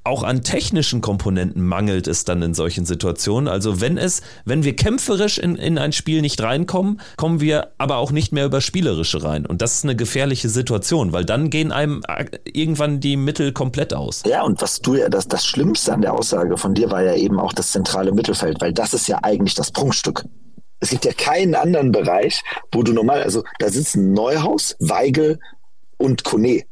[0.03, 3.47] auch an technischen Komponenten mangelt es dann in solchen Situationen.
[3.47, 7.99] Also wenn es, wenn wir kämpferisch in, in ein Spiel nicht reinkommen, kommen wir aber
[7.99, 9.47] auch nicht mehr über Spielerische rein.
[9.47, 13.95] Und das ist eine gefährliche Situation, weil dann gehen einem äh, irgendwann die Mittel komplett
[13.95, 14.25] aus.
[14.27, 17.15] Ja, und was du ja, das, das Schlimmste an der Aussage von dir war ja
[17.15, 20.25] eben auch das zentrale Mittelfeld, weil das ist ja eigentlich das Prunkstück.
[20.81, 25.39] Es gibt ja keinen anderen Bereich, wo du normal, also da sitzen Neuhaus, Weigel
[25.99, 26.65] und Kone.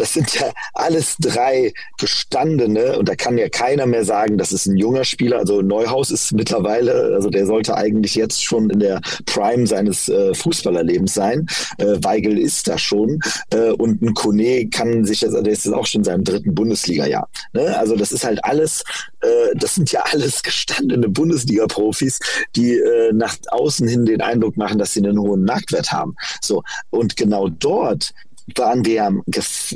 [0.00, 4.64] Das sind ja alles drei gestandene und da kann ja keiner mehr sagen, das ist
[4.64, 5.40] ein junger Spieler.
[5.40, 10.32] Also Neuhaus ist mittlerweile, also der sollte eigentlich jetzt schon in der Prime seines äh,
[10.32, 11.46] Fußballerlebens sein.
[11.76, 13.20] Äh, Weigel ist da schon
[13.52, 17.28] äh, und ein Kone kann sich jetzt, der ist auch schon in seinem dritten Bundesliga-Jahr.
[17.52, 17.78] Ne?
[17.78, 18.82] Also das ist halt alles,
[19.20, 22.20] äh, das sind ja alles gestandene Bundesliga-Profis,
[22.56, 26.14] die äh, nach außen hin den Eindruck machen, dass sie einen hohen Marktwert haben.
[26.40, 28.14] So und genau dort
[28.58, 29.22] waren wir am,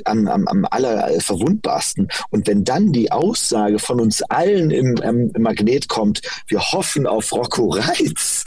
[0.05, 2.09] am, am, am aller verwundbarsten.
[2.31, 7.07] Und wenn dann die Aussage von uns allen im, im, im Magnet kommt, wir hoffen
[7.07, 8.45] auf Rocco Reitz,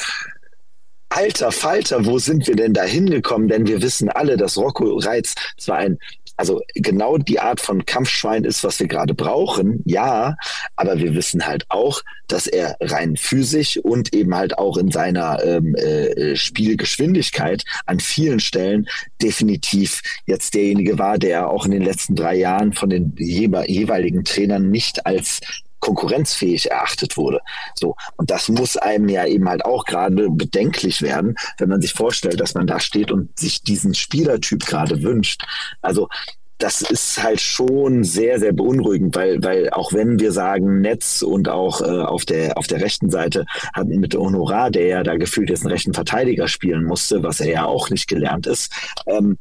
[1.10, 3.48] alter Falter, wo sind wir denn da hingekommen?
[3.48, 5.98] Denn wir wissen alle, dass Rocco Reitz zwar ein
[6.38, 10.38] also genau die Art von Kampfschwein ist, was wir gerade brauchen, ja,
[10.76, 15.44] aber wir wissen halt auch, dass er rein physisch und eben halt auch in seiner
[15.44, 18.88] ähm, äh, Spielgeschwindigkeit an vielen Stellen
[19.22, 24.70] definitiv jetzt derjenige war, der auch in den letzten drei Jahren von den jeweiligen Trainern
[24.70, 25.42] nicht als
[25.88, 27.40] konkurrenzfähig erachtet wurde.
[27.76, 27.96] So.
[28.18, 32.42] Und das muss einem ja eben halt auch gerade bedenklich werden, wenn man sich vorstellt,
[32.42, 35.44] dass man da steht und sich diesen Spielertyp gerade wünscht.
[35.82, 36.10] Also,
[36.58, 41.50] das ist halt schon sehr, sehr beunruhigend, weil, weil auch wenn wir sagen Netz und
[41.50, 45.52] auch äh, auf der auf der rechten Seite hatten mit Honorar, der ja da gefühlt
[45.52, 48.74] jetzt einen rechten Verteidiger spielen musste, was er ja auch nicht gelernt ist,
[49.06, 49.38] ähm,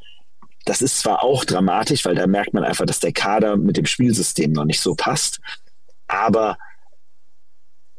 [0.67, 3.87] das ist zwar auch dramatisch, weil da merkt man einfach, dass der Kader mit dem
[3.87, 5.41] Spielsystem noch nicht so passt
[6.09, 6.59] aber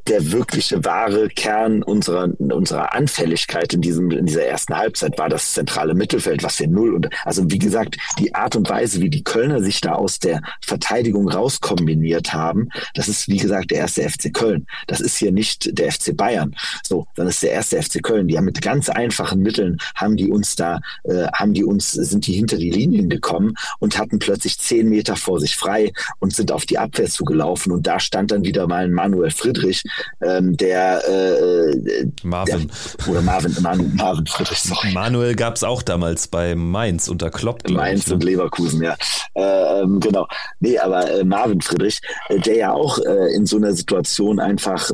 [0.08, 5.54] der wirkliche wahre Kern unserer, unserer Anfälligkeit in diesem, in dieser ersten Halbzeit war das
[5.54, 9.24] zentrale Mittelfeld, was wir null und, also wie gesagt, die Art und Weise, wie die
[9.24, 14.34] Kölner sich da aus der Verteidigung rauskombiniert haben, das ist, wie gesagt, der erste FC
[14.34, 14.66] Köln.
[14.88, 16.56] Das ist hier nicht der FC Bayern.
[16.84, 18.28] So, dann ist der erste FC Köln.
[18.28, 22.28] Die haben mit ganz einfachen Mitteln, haben die uns da, äh, haben die uns, sind
[22.28, 26.52] die hinter die Linien gekommen und hatten plötzlich zehn Meter vor sich frei und sind
[26.52, 29.84] auf die Abwehr zugelaufen und da stand dann wieder mal ein Manuel Friedrich,
[30.22, 32.70] ähm, der äh, Marvin.
[33.00, 34.92] Der, oder Marvin, Man, Marvin Friedrich, sorry.
[34.92, 37.70] Manuel gab es auch damals bei Mainz unter Klopp.
[37.70, 38.14] Mainz ich, ne?
[38.16, 38.96] und Leverkusen, ja.
[39.36, 40.28] Äh, ähm, genau.
[40.60, 44.92] Nee, aber äh, Marvin Friedrich, äh, der ja auch äh, in so einer Situation einfach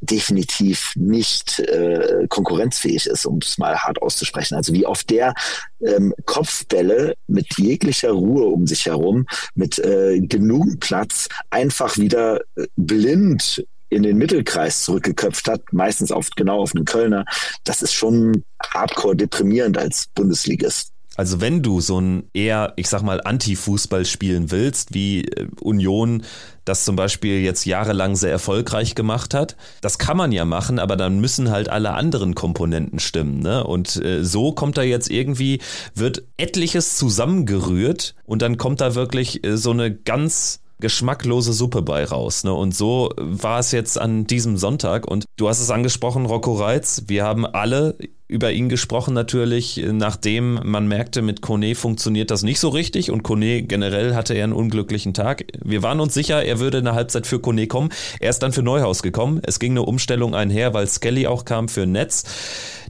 [0.00, 4.54] definitiv nicht äh, konkurrenzfähig ist, um es mal hart auszusprechen.
[4.54, 5.34] Also wie oft der
[5.80, 12.66] ähm, Kopfbälle mit jeglicher Ruhe um sich herum, mit äh, genug Platz einfach wieder äh,
[12.76, 17.24] blind in den Mittelkreis zurückgeköpft hat, meistens auf genau auf einen Kölner,
[17.64, 20.92] das ist schon hardcore deprimierend als Bundesligist.
[21.16, 26.22] Also wenn du so ein eher, ich sag mal, Anti-Fußball spielen willst, wie äh, Union
[26.64, 30.96] das zum Beispiel jetzt jahrelang sehr erfolgreich gemacht hat, das kann man ja machen, aber
[30.96, 33.40] dann müssen halt alle anderen Komponenten stimmen.
[33.40, 33.64] Ne?
[33.64, 35.60] Und äh, so kommt da jetzt irgendwie,
[35.94, 42.04] wird etliches zusammengerührt und dann kommt da wirklich äh, so eine ganz geschmacklose Suppe bei
[42.04, 42.44] raus.
[42.44, 42.52] Ne?
[42.52, 45.06] Und so war es jetzt an diesem Sonntag.
[45.06, 47.04] Und du hast es angesprochen, Rocco Reitz.
[47.06, 47.96] Wir haben alle
[48.30, 53.24] über ihn gesprochen natürlich, nachdem man merkte, mit Kone funktioniert das nicht so richtig und
[53.24, 55.44] Kone generell hatte er einen unglücklichen Tag.
[55.64, 57.90] Wir waren uns sicher, er würde in der Halbzeit für Kone kommen.
[58.20, 59.40] Er ist dann für Neuhaus gekommen.
[59.42, 62.22] Es ging eine Umstellung einher, weil Skelly auch kam für Netz.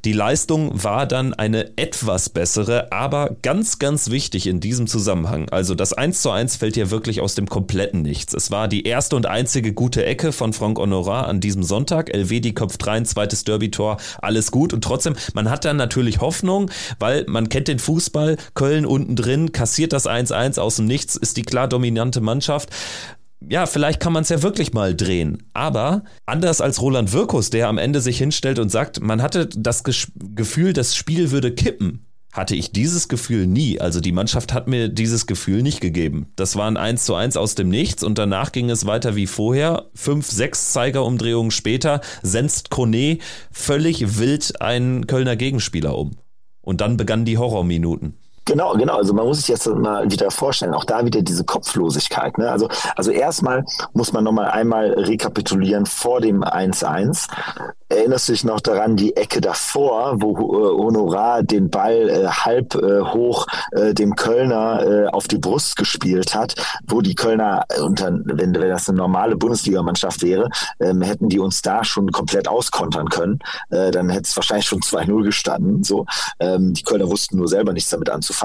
[0.06, 5.50] Die Leistung war dann eine etwas bessere, aber ganz, ganz wichtig in diesem Zusammenhang.
[5.50, 8.32] Also das 1 zu 1 fällt hier wirklich aus dem kompletten Nichts.
[8.32, 12.14] Es war die erste und einzige gute Ecke von Franck Honorat an diesem Sonntag.
[12.14, 14.72] Elvedi köpft rein, zweites Derby-Tor, alles gut.
[14.72, 18.38] Und trotzdem, man hat dann natürlich Hoffnung, weil man kennt den Fußball.
[18.54, 22.70] Köln unten drin, kassiert das 1-1 aus dem Nichts, ist die klar dominante Mannschaft
[23.48, 25.42] ja, vielleicht kann man es ja wirklich mal drehen.
[25.54, 29.82] Aber anders als Roland Wirkus, der am Ende sich hinstellt und sagt, man hatte das
[29.84, 33.80] Gefühl, das Spiel würde kippen, hatte ich dieses Gefühl nie.
[33.80, 36.26] Also die Mannschaft hat mir dieses Gefühl nicht gegeben.
[36.36, 39.26] Das war ein 1 zu 1 aus dem Nichts und danach ging es weiter wie
[39.26, 39.86] vorher.
[39.94, 43.18] Fünf, sechs Zeigerumdrehungen später senzt Kone
[43.50, 46.12] völlig wild einen Kölner Gegenspieler um.
[46.60, 48.19] Und dann begannen die Horrorminuten.
[48.50, 48.96] Genau, genau.
[48.96, 52.36] Also man muss sich jetzt mal wieder vorstellen, auch da wieder diese Kopflosigkeit.
[52.36, 52.50] Ne?
[52.50, 57.28] Also, also erstmal muss man nochmal einmal rekapitulieren vor dem 1-1.
[57.88, 62.74] Erinnerst du dich noch daran, die Ecke davor, wo äh, Honorar den Ball äh, halb
[62.74, 66.54] äh, hoch äh, dem Kölner äh, auf die Brust gespielt hat,
[66.88, 70.48] wo die Kölner, äh, unter, wenn, wenn das eine normale Bundesligamannschaft wäre,
[70.80, 73.38] ähm, hätten die uns da schon komplett auskontern können.
[73.68, 75.84] Dann hätte es wahrscheinlich schon 2-0 gestanden.
[75.84, 76.06] So,
[76.40, 78.39] ähm, Die Kölner wussten nur selber nichts damit anzufangen.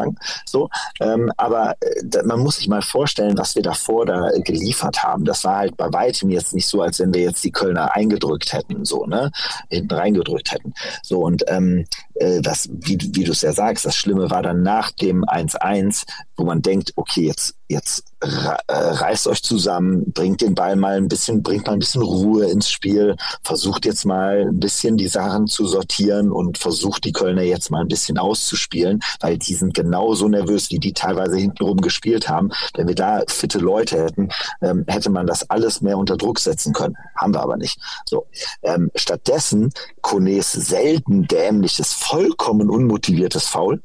[0.45, 5.25] So, ähm, aber äh, man muss sich mal vorstellen, was wir davor da geliefert haben.
[5.25, 8.53] Das war halt bei weitem jetzt nicht so, als wenn wir jetzt die Kölner eingedrückt
[8.53, 8.85] hätten.
[8.85, 9.31] So, ne?
[9.69, 10.73] hinten reingedrückt hätten.
[11.01, 14.63] So und ähm, äh, das, wie, wie du es ja sagst, das Schlimme war dann
[14.63, 18.27] nach dem 1-1, wo man denkt, okay, jetzt, jetzt äh,
[18.73, 22.69] reißt euch zusammen, bringt den Ball mal ein bisschen, bringt mal ein bisschen Ruhe ins
[22.69, 27.69] Spiel, versucht jetzt mal ein bisschen die Sachen zu sortieren und versucht die Kölner jetzt
[27.71, 32.51] mal ein bisschen auszuspielen, weil die sind genauso nervös, wie die teilweise hintenrum gespielt haben.
[32.75, 34.29] Wenn wir da fitte Leute hätten,
[34.61, 36.95] ähm, hätte man das alles mehr unter Druck setzen können.
[37.15, 37.79] Haben wir aber nicht.
[38.05, 38.25] So.
[38.63, 43.81] Ähm, stattdessen Kones selten dämliches vollkommen unmotiviertes Foul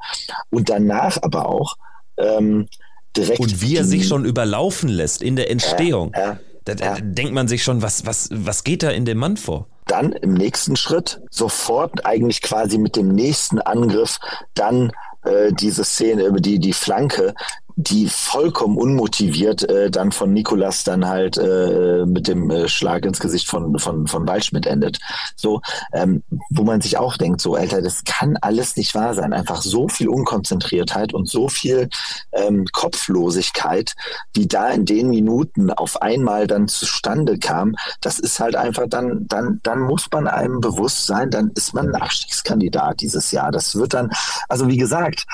[0.51, 1.77] und danach aber auch
[2.19, 2.69] ähm,
[3.17, 3.41] direkt.
[3.41, 6.13] Und wie er sich schon überlaufen lässt in der Entstehung.
[6.13, 7.03] Äh, äh, da, da äh.
[7.03, 9.67] denkt man sich schon, was, was, was geht da in dem Mann vor?
[9.87, 14.19] Dann im nächsten Schritt sofort eigentlich quasi mit dem nächsten Angriff
[14.55, 14.93] dann
[15.25, 17.35] äh, diese Szene über die, die Flanke,
[17.83, 23.21] die vollkommen unmotiviert äh, dann von Nikolas dann halt äh, mit dem äh, Schlag ins
[23.21, 24.99] Gesicht von, von, von Waldschmidt endet.
[25.35, 25.63] So,
[25.93, 29.33] ähm, wo man sich auch denkt, so, Alter, das kann alles nicht wahr sein.
[29.33, 31.89] Einfach so viel Unkonzentriertheit und so viel
[32.33, 33.95] ähm, Kopflosigkeit,
[34.35, 39.27] wie da in den Minuten auf einmal dann zustande kam, das ist halt einfach dann,
[39.27, 43.51] dann, dann muss man einem bewusst sein, dann ist man ein Abstiegskandidat dieses Jahr.
[43.51, 44.11] Das wird dann,
[44.49, 45.25] also wie gesagt,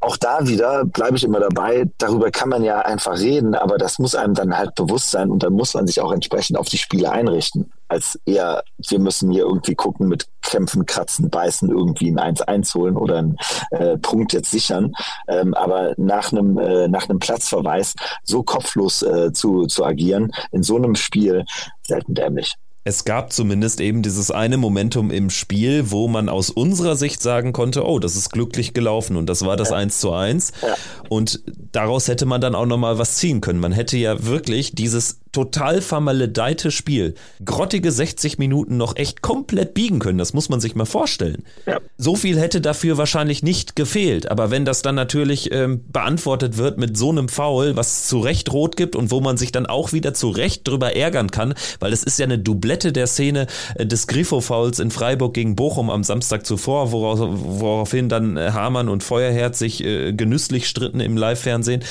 [0.00, 3.98] auch da wieder bleibe ich immer dabei, darüber kann man ja einfach reden, aber das
[3.98, 6.78] muss einem dann halt bewusst sein und dann muss man sich auch entsprechend auf die
[6.78, 7.72] Spiele einrichten.
[7.88, 12.96] Als eher, wir müssen hier irgendwie gucken, mit Kämpfen, Kratzen, Beißen, irgendwie ein 1-1 holen
[12.96, 13.36] oder einen
[13.70, 14.92] äh, Punkt jetzt sichern.
[15.26, 20.62] Ähm, aber nach einem, äh, nach einem Platzverweis so kopflos äh, zu, zu agieren, in
[20.62, 21.44] so einem Spiel,
[21.82, 22.54] selten dämlich.
[22.88, 27.52] Es gab zumindest eben dieses eine Momentum im Spiel, wo man aus unserer Sicht sagen
[27.52, 29.76] konnte, oh, das ist glücklich gelaufen und das war das ja.
[29.76, 30.52] 1 zu 1.
[30.62, 30.74] Ja.
[31.10, 33.60] Und daraus hätte man dann auch nochmal was ziehen können.
[33.60, 37.14] Man hätte ja wirklich dieses total vermaledeite Spiel,
[37.44, 40.18] grottige 60 Minuten noch echt komplett biegen können.
[40.18, 41.44] Das muss man sich mal vorstellen.
[41.66, 41.80] Ja.
[41.96, 44.30] So viel hätte dafür wahrscheinlich nicht gefehlt.
[44.30, 48.52] Aber wenn das dann natürlich ähm, beantwortet wird mit so einem Foul, was zu Recht
[48.52, 51.92] rot gibt und wo man sich dann auch wieder zu Recht drüber ärgern kann, weil
[51.92, 56.04] es ist ja eine Doublette der Szene äh, des Grifo-Fouls in Freiburg gegen Bochum am
[56.04, 61.84] Samstag zuvor, worauf, woraufhin dann äh, Hamann und Feuerherz sich äh, genüsslich stritten im Live-Fernsehen.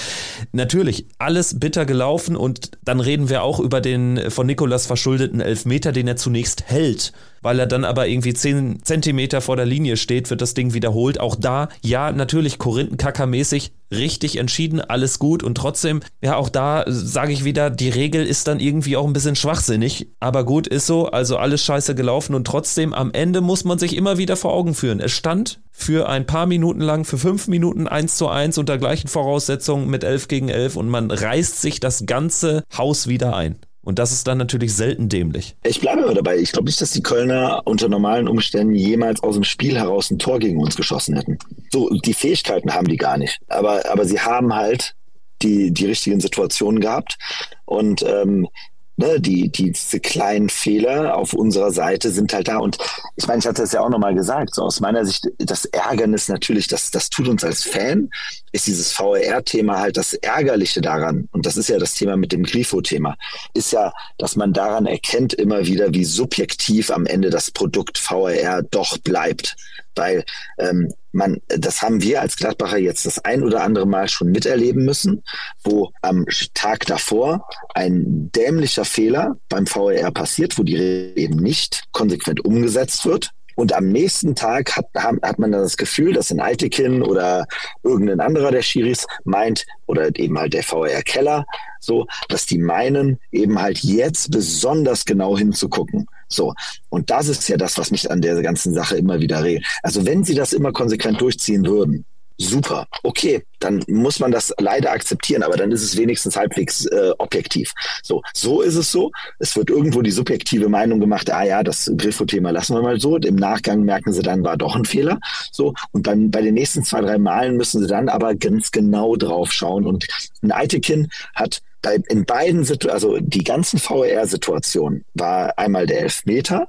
[0.51, 5.91] Natürlich, alles bitter gelaufen und dann reden wir auch über den von Nikolas verschuldeten Elfmeter,
[5.91, 10.29] den er zunächst hält weil er dann aber irgendwie 10 Zentimeter vor der Linie steht,
[10.29, 11.19] wird das Ding wiederholt.
[11.19, 17.31] Auch da, ja, natürlich Korinthenkacker-mäßig richtig entschieden, alles gut und trotzdem, ja, auch da sage
[17.31, 21.07] ich wieder, die Regel ist dann irgendwie auch ein bisschen schwachsinnig, aber gut, ist so,
[21.07, 24.73] also alles scheiße gelaufen und trotzdem am Ende muss man sich immer wieder vor Augen
[24.73, 24.99] führen.
[24.99, 29.07] Es stand für ein paar Minuten lang, für fünf Minuten eins zu eins unter gleichen
[29.07, 33.57] Voraussetzungen mit elf gegen elf und man reißt sich das ganze Haus wieder ein.
[33.87, 35.55] Und das ist dann natürlich selten dämlich.
[35.63, 36.35] Ich bleibe aber dabei.
[36.39, 40.19] Ich glaube nicht, dass die Kölner unter normalen Umständen jemals aus dem Spiel heraus ein
[40.19, 41.39] Tor gegen uns geschossen hätten.
[41.71, 43.39] So, die Fähigkeiten haben die gar nicht.
[43.47, 44.93] Aber, aber sie haben halt
[45.41, 47.17] die, die richtigen Situationen gehabt.
[47.63, 48.49] Und ähm,
[48.97, 52.57] ne, die, die, diese kleinen Fehler auf unserer Seite sind halt da.
[52.57, 52.77] Und
[53.15, 56.27] ich meine, ich hatte es ja auch nochmal gesagt, so aus meiner Sicht, das Ärgernis
[56.27, 58.09] natürlich, das, das tut uns als Fan,
[58.51, 61.29] ist dieses VR-Thema halt das Ärgerliche daran.
[61.31, 63.15] Und das ist ja das Thema mit dem Grifo-Thema,
[63.53, 68.63] ist ja, dass man daran erkennt immer wieder, wie subjektiv am Ende das Produkt VR
[68.63, 69.55] doch bleibt
[69.97, 70.23] weil
[70.57, 74.85] ähm, man, das haben wir als Gladbacher jetzt das ein oder andere Mal schon miterleben
[74.85, 75.23] müssen,
[75.63, 81.85] wo am Tag davor ein dämlicher Fehler beim VAR passiert, wo die Regel eben nicht
[81.91, 83.31] konsequent umgesetzt wird.
[83.55, 87.47] Und am nächsten Tag hat, hat man dann das Gefühl, dass ein Altekin oder
[87.81, 91.47] irgendein anderer der Schiris meint, oder eben halt der VR Keller,
[91.79, 96.05] so, dass die meinen, eben halt jetzt besonders genau hinzugucken.
[96.27, 96.53] So.
[96.89, 99.65] Und das ist ja das, was mich an der ganzen Sache immer wieder regt.
[99.83, 102.05] Also wenn sie das immer konsequent durchziehen würden,
[102.37, 107.11] super, okay, dann muss man das leider akzeptieren, aber dann ist es wenigstens halbwegs äh,
[107.17, 107.73] objektiv.
[108.03, 109.11] So, so ist es so.
[109.39, 113.17] Es wird irgendwo die subjektive Meinung gemacht, ah ja, das Griffo-Thema lassen wir mal so.
[113.17, 115.19] Im Nachgang merken sie dann, war doch ein Fehler.
[115.51, 119.15] So, und beim, bei den nächsten zwei, drei Malen müssen sie dann aber ganz genau
[119.15, 119.85] drauf schauen.
[119.85, 120.07] Und
[120.43, 126.67] ein Eitekin hat bei, in beiden Situationen, also die ganzen VR-Situationen war einmal der Elfmeter,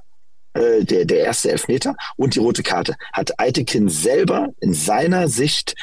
[0.53, 2.95] äh, der, der erste Elfmeter und die rote Karte.
[3.13, 5.75] Hat Eitekin selber in seiner Sicht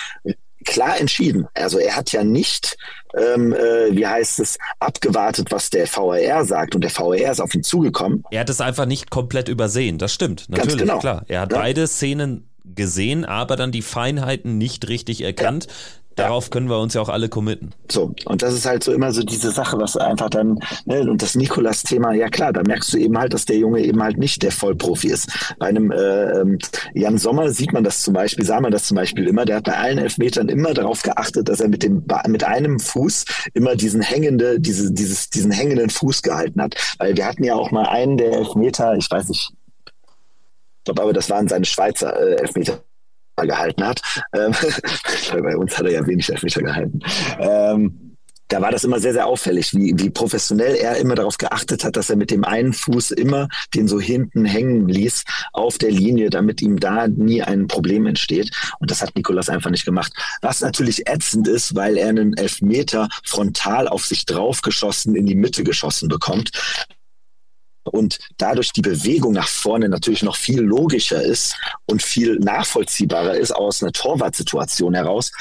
[0.65, 1.47] klar entschieden.
[1.55, 2.77] Also er hat ja nicht,
[3.15, 7.55] ähm, äh, wie heißt es, abgewartet, was der VAR sagt und der VAR ist auf
[7.55, 8.25] ihn zugekommen.
[8.31, 10.99] Er hat es einfach nicht komplett übersehen, das stimmt, natürlich, Ganz genau.
[10.99, 11.25] klar.
[11.29, 11.59] Er hat ja.
[11.59, 15.67] beide Szenen gesehen, aber dann die Feinheiten nicht richtig erkannt.
[15.67, 15.73] Ja.
[16.17, 17.73] Darauf können wir uns ja auch alle committen.
[17.91, 21.21] So, und das ist halt so immer so diese Sache, was einfach dann, ne, und
[21.21, 24.43] das Nikolas-Thema, ja klar, da merkst du eben halt, dass der Junge eben halt nicht
[24.43, 25.31] der Vollprofi ist.
[25.59, 26.59] Bei einem äh,
[26.95, 29.65] Jan Sommer sieht man das zum Beispiel, sah man das zum Beispiel immer, der hat
[29.65, 34.01] bei allen Elfmetern immer darauf geachtet, dass er mit dem mit einem Fuß immer diesen
[34.01, 36.77] hängende, diese, dieses, diesen hängenden Fuß gehalten hat.
[36.97, 41.13] Weil wir hatten ja auch mal einen der Elfmeter, ich weiß nicht, ich glaube aber,
[41.13, 42.81] das waren seine Schweizer äh, Elfmeter
[43.45, 44.01] gehalten hat.
[44.33, 44.53] Ähm,
[45.43, 47.01] bei uns hat er ja wenig Elfmeter gehalten.
[47.39, 48.07] Ähm,
[48.49, 51.97] da war das immer sehr, sehr auffällig, wie, wie professionell er immer darauf geachtet hat,
[51.97, 56.31] dass er mit dem einen Fuß immer den so hinten hängen ließ auf der Linie,
[56.31, 58.51] damit ihm da nie ein Problem entsteht.
[58.79, 60.13] Und das hat Nikolas einfach nicht gemacht.
[60.43, 65.65] Was natürlich ätzend ist, weil er einen Elfmeter frontal auf sich draufgeschossen in die Mitte
[65.65, 66.51] geschossen bekommt
[67.87, 71.55] und dadurch die Bewegung nach vorne natürlich noch viel logischer ist
[71.87, 75.33] und viel nachvollziehbarer ist aus einer Torwartsituation heraus.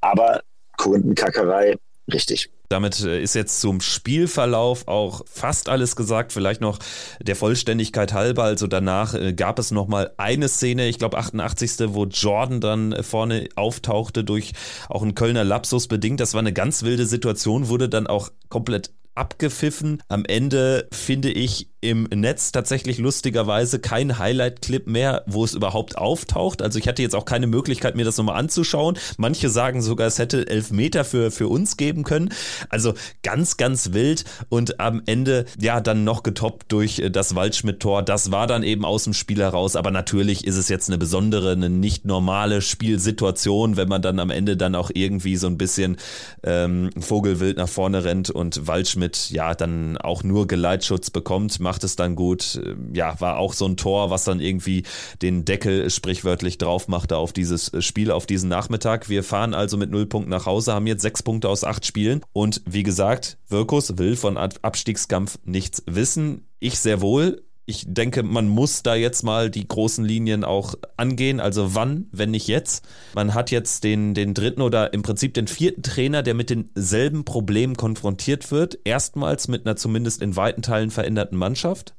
[0.00, 0.42] Aber
[0.76, 1.76] Kundenkackerei,
[2.12, 2.50] richtig.
[2.68, 6.32] Damit äh, ist jetzt zum Spielverlauf auch fast alles gesagt.
[6.32, 6.78] Vielleicht noch
[7.20, 8.44] der Vollständigkeit halber.
[8.44, 11.72] Also danach äh, gab es noch mal eine Szene, ich glaube 88.
[11.88, 14.52] wo Jordan dann äh, vorne auftauchte durch
[14.88, 16.20] auch einen Kölner Lapsus bedingt.
[16.20, 20.02] Das war eine ganz wilde Situation, wurde dann auch komplett abgepfiffen.
[20.08, 26.62] Am Ende finde ich im Netz tatsächlich lustigerweise kein Highlight-Clip mehr, wo es überhaupt auftaucht.
[26.62, 28.96] Also ich hatte jetzt auch keine Möglichkeit, mir das nochmal anzuschauen.
[29.18, 32.30] Manche sagen sogar, es hätte elf Meter für, für uns geben können.
[32.70, 38.02] Also ganz, ganz wild und am Ende ja dann noch getoppt durch äh, das Waldschmidt-Tor.
[38.02, 39.76] Das war dann eben aus dem Spiel heraus.
[39.76, 44.30] Aber natürlich ist es jetzt eine besondere, eine nicht normale Spielsituation, wenn man dann am
[44.30, 45.98] Ende dann auch irgendwie so ein bisschen
[46.42, 51.60] ähm, Vogelwild nach vorne rennt und Waldschmidt ja dann auch nur Geleitschutz bekommt.
[51.60, 52.60] Macht macht es dann gut.
[52.92, 54.84] Ja, war auch so ein Tor, was dann irgendwie
[55.22, 59.08] den Deckel sprichwörtlich drauf machte auf dieses Spiel, auf diesen Nachmittag.
[59.08, 62.20] Wir fahren also mit null Punkten nach Hause, haben jetzt sechs Punkte aus acht Spielen.
[62.32, 66.46] Und wie gesagt, Wirkus will von Abstiegskampf nichts wissen.
[66.60, 71.40] Ich sehr wohl ich denke, man muss da jetzt mal die großen Linien auch angehen.
[71.40, 72.86] Also wann, wenn nicht jetzt?
[73.14, 77.24] Man hat jetzt den, den dritten oder im Prinzip den vierten Trainer, der mit denselben
[77.24, 78.78] Problemen konfrontiert wird.
[78.84, 81.94] Erstmals mit einer zumindest in weiten Teilen veränderten Mannschaft.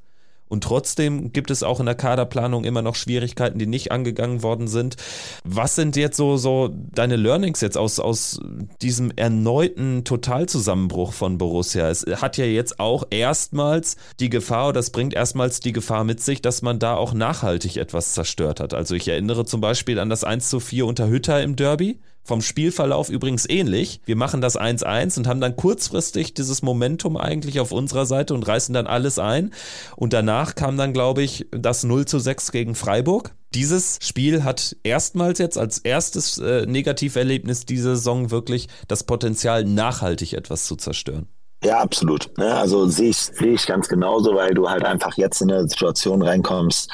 [0.48, 4.68] Und trotzdem gibt es auch in der Kaderplanung immer noch Schwierigkeiten, die nicht angegangen worden
[4.68, 4.96] sind.
[5.44, 8.40] Was sind jetzt so, so deine Learnings jetzt aus, aus
[8.82, 11.90] diesem erneuten Totalzusammenbruch von Borussia?
[11.90, 16.22] Es hat ja jetzt auch erstmals die Gefahr, oder es bringt erstmals die Gefahr mit
[16.22, 18.74] sich, dass man da auch nachhaltig etwas zerstört hat.
[18.74, 22.42] Also ich erinnere zum Beispiel an das 1 zu 4 unter Hütter im Derby vom
[22.42, 24.02] Spielverlauf übrigens ähnlich.
[24.06, 28.46] Wir machen das 1-1 und haben dann kurzfristig dieses Momentum eigentlich auf unserer Seite und
[28.46, 29.54] reißen dann alles ein.
[29.96, 33.36] Und danach kam dann, glaube ich, das 0 zu 6 gegen Freiburg.
[33.54, 40.34] Dieses Spiel hat erstmals jetzt als erstes äh, Negativerlebnis diese Saison wirklich das Potenzial, nachhaltig
[40.34, 41.30] etwas zu zerstören.
[41.64, 42.38] Ja, absolut.
[42.38, 42.54] Ne?
[42.54, 46.22] Also sehe ich, sehe ich ganz genauso, weil du halt einfach jetzt in eine Situation
[46.22, 46.92] reinkommst,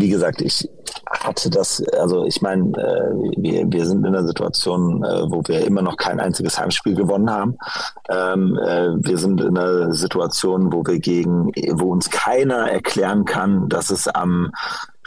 [0.00, 0.68] wie gesagt, ich
[1.10, 5.66] hatte das, also ich meine, äh, wir, wir sind in einer Situation, äh, wo wir
[5.66, 7.56] immer noch kein einziges Heimspiel gewonnen haben.
[8.08, 13.68] Ähm, äh, wir sind in einer Situation, wo wir gegen, wo uns keiner erklären kann,
[13.68, 14.52] dass es am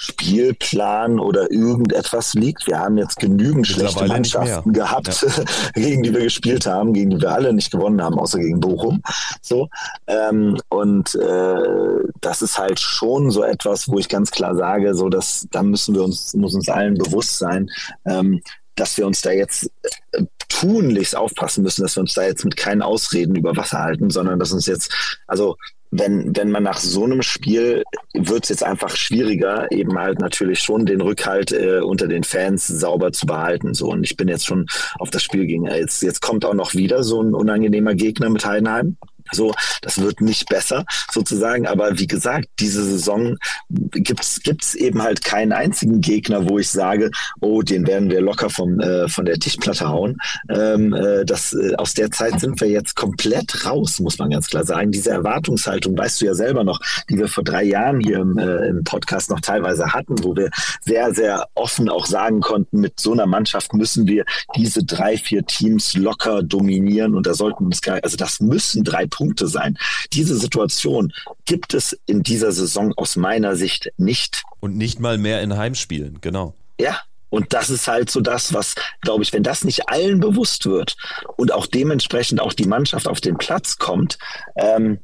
[0.04, 2.66] Spielplan oder irgendetwas liegt.
[2.66, 5.44] Wir haben jetzt genügend schlechte Mannschaften gehabt, ja.
[5.76, 9.04] gegen die wir gespielt haben, gegen die wir alle nicht gewonnen haben, außer gegen Bochum.
[9.44, 9.70] So
[10.08, 15.08] ähm, und äh, das ist halt schon so etwas, wo ich ganz klar sage, so
[15.08, 17.70] dass da müssen wir uns muss uns allen bewusst sein.
[18.06, 18.42] Ähm,
[18.76, 19.70] dass wir uns da jetzt
[20.14, 24.10] äh, tunlichst aufpassen müssen, dass wir uns da jetzt mit keinen Ausreden über Wasser halten,
[24.10, 24.92] sondern dass uns jetzt,
[25.28, 25.58] also
[25.92, 27.84] wenn, wenn man nach so einem Spiel
[28.14, 32.66] wird es jetzt einfach schwieriger, eben halt natürlich schon den Rückhalt äh, unter den Fans
[32.66, 33.74] sauber zu behalten.
[33.74, 34.68] So und ich bin jetzt schon
[35.00, 38.46] auf das Spiel gegen jetzt jetzt kommt auch noch wieder so ein unangenehmer Gegner mit
[38.46, 38.96] Heidenheim.
[39.32, 41.68] So, das wird nicht besser sozusagen.
[41.68, 43.38] Aber wie gesagt, diese Saison
[43.70, 48.50] gibt's gibt's eben halt keinen einzigen Gegner, wo ich sage, oh, den werden wir locker
[48.50, 50.18] vom äh, von der Tischplatte hauen.
[50.50, 54.48] Ähm, äh, das äh, aus der Zeit sind wir jetzt komplett raus, muss man ganz
[54.48, 54.92] klar sagen.
[54.92, 58.68] Diese Erwartungshaltung, weißt du ja selber noch, die wir vor drei Jahren hier im, äh,
[58.68, 60.50] im Podcast noch teilweise hatten, wo wir
[60.82, 65.46] sehr sehr offen auch sagen konnten, mit so einer Mannschaft müssen wir diese drei vier
[65.46, 69.06] Teams locker dominieren und da sollten uns gar, also das müssen drei
[69.48, 69.78] sein.
[70.14, 71.14] Diese Situation
[71.46, 74.44] gibt es in dieser Saison aus meiner Sicht nicht.
[74.60, 76.54] Und nicht mal mehr in Heimspielen, genau.
[76.80, 77.02] Ja,
[77.32, 80.98] und das ist halt so das, was, glaube ich, wenn das nicht allen bewusst wird
[81.38, 84.18] und auch dementsprechend auch die Mannschaft auf den Platz kommt,
[84.58, 85.00] ähm,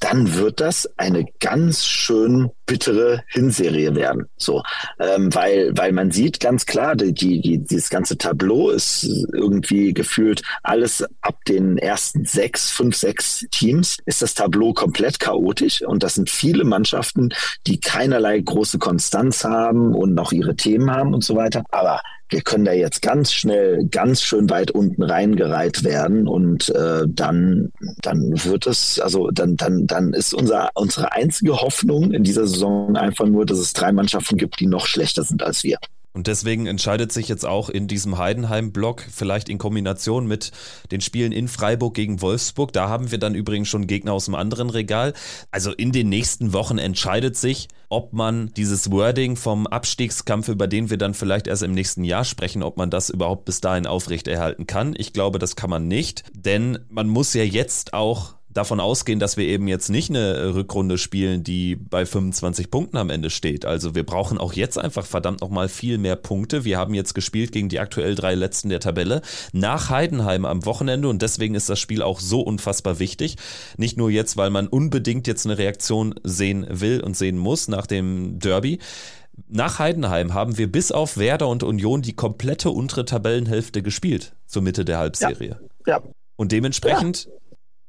[0.00, 4.26] dann wird das eine ganz schön bittere Hinserie werden.
[4.36, 4.62] So,
[5.00, 9.94] ähm, weil weil man sieht ganz klar, die, die, die dieses ganze Tableau ist irgendwie
[9.94, 16.02] gefühlt alles ab den ersten sechs, fünf, sechs Teams ist das Tableau komplett chaotisch und
[16.02, 17.30] das sind viele Mannschaften,
[17.66, 21.64] die keinerlei große Konstanz haben und noch ihre Themen haben und so weiter.
[21.70, 27.04] Aber wir können da jetzt ganz schnell ganz schön weit unten reingereiht werden und äh,
[27.06, 27.72] dann
[28.02, 32.96] dann wird es also dann dann dann ist unser unsere einzige Hoffnung in dieser Saison
[32.96, 35.78] einfach nur, dass es drei Mannschaften gibt, die noch schlechter sind als wir.
[36.12, 40.50] Und deswegen entscheidet sich jetzt auch in diesem Heidenheim-Block, vielleicht in Kombination mit
[40.90, 44.34] den Spielen in Freiburg gegen Wolfsburg, da haben wir dann übrigens schon Gegner aus dem
[44.34, 45.12] anderen Regal.
[45.50, 50.90] Also in den nächsten Wochen entscheidet sich, ob man dieses Wording vom Abstiegskampf, über den
[50.90, 54.66] wir dann vielleicht erst im nächsten Jahr sprechen, ob man das überhaupt bis dahin aufrechterhalten
[54.66, 54.94] kann.
[54.96, 59.36] Ich glaube, das kann man nicht, denn man muss ja jetzt auch davon ausgehen, dass
[59.36, 63.64] wir eben jetzt nicht eine Rückrunde spielen, die bei 25 Punkten am Ende steht.
[63.64, 66.64] Also wir brauchen auch jetzt einfach verdammt nochmal viel mehr Punkte.
[66.64, 71.08] Wir haben jetzt gespielt gegen die aktuell drei Letzten der Tabelle nach Heidenheim am Wochenende
[71.08, 73.36] und deswegen ist das Spiel auch so unfassbar wichtig.
[73.76, 77.86] Nicht nur jetzt, weil man unbedingt jetzt eine Reaktion sehen will und sehen muss nach
[77.86, 78.80] dem Derby.
[79.46, 84.62] Nach Heidenheim haben wir bis auf Werder und Union die komplette untere Tabellenhälfte gespielt zur
[84.62, 85.60] Mitte der Halbserie.
[85.86, 85.98] Ja.
[85.98, 86.02] ja.
[86.34, 87.32] Und dementsprechend ja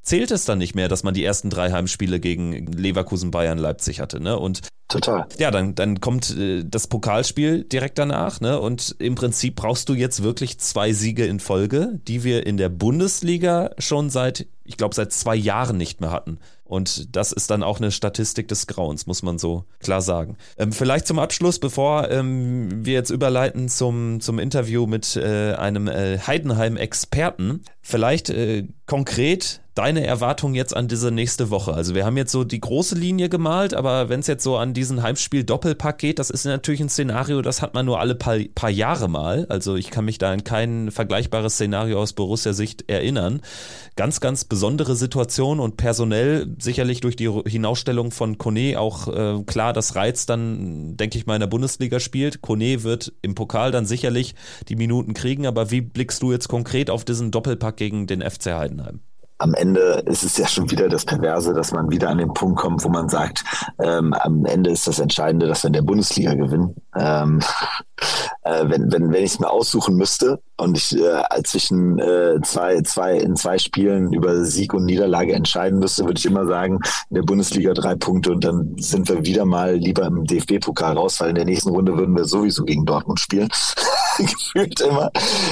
[0.09, 3.99] zählt es dann nicht mehr, dass man die ersten drei Heimspiele gegen Leverkusen, Bayern, Leipzig
[3.99, 4.19] hatte.
[4.19, 4.37] Ne?
[4.37, 5.27] Und Total.
[5.37, 8.59] Ja, dann, dann kommt äh, das Pokalspiel direkt danach, ne?
[8.59, 12.69] Und im Prinzip brauchst du jetzt wirklich zwei Siege in Folge, die wir in der
[12.69, 16.39] Bundesliga schon seit, ich glaube, seit zwei Jahren nicht mehr hatten.
[16.63, 20.37] Und das ist dann auch eine Statistik des Grauens, muss man so klar sagen.
[20.57, 25.87] Ähm, vielleicht zum Abschluss, bevor ähm, wir jetzt überleiten zum, zum Interview mit äh, einem
[25.87, 31.73] äh, Heidenheim-Experten, vielleicht äh, konkret deine Erwartung jetzt an diese nächste Woche?
[31.73, 34.73] Also wir haben jetzt so die große Linie gemalt, aber wenn es jetzt so an
[34.73, 38.71] diesen Heimspiel-Doppelpack geht, das ist natürlich ein Szenario, das hat man nur alle paar, paar
[38.71, 39.45] Jahre mal.
[39.47, 43.41] Also ich kann mich da an kein vergleichbares Szenario aus Borussia-Sicht erinnern.
[43.95, 49.71] Ganz, ganz besondere Situation und personell sicherlich durch die Hinausstellung von Kone auch äh, klar,
[49.71, 52.41] dass Reiz dann, denke ich mal, in der Bundesliga spielt.
[52.41, 54.35] Kone wird im Pokal dann sicherlich
[54.67, 58.47] die Minuten kriegen, aber wie blickst du jetzt konkret auf diesen Doppelpack gegen den FC
[58.47, 58.78] Heidenheim?
[59.39, 62.59] Am Ende ist es ja schon wieder das Perverse, dass man wieder an den Punkt
[62.59, 63.43] kommt, wo man sagt,
[63.81, 66.75] ähm, am Ende ist das Entscheidende, dass wir in der Bundesliga gewinnen.
[66.93, 67.39] Ähm,
[68.43, 72.81] äh, wenn wenn, wenn ich es mir aussuchen müsste und ich äh, zwischen äh, zwei,
[72.81, 77.15] zwei, in zwei Spielen über Sieg und Niederlage entscheiden müsste, würde ich immer sagen, in
[77.15, 81.29] der Bundesliga drei Punkte und dann sind wir wieder mal lieber im DFB-Pokal raus, weil
[81.29, 83.47] in der nächsten Runde würden wir sowieso gegen Dortmund spielen.
[84.17, 85.11] Gefühlt immer.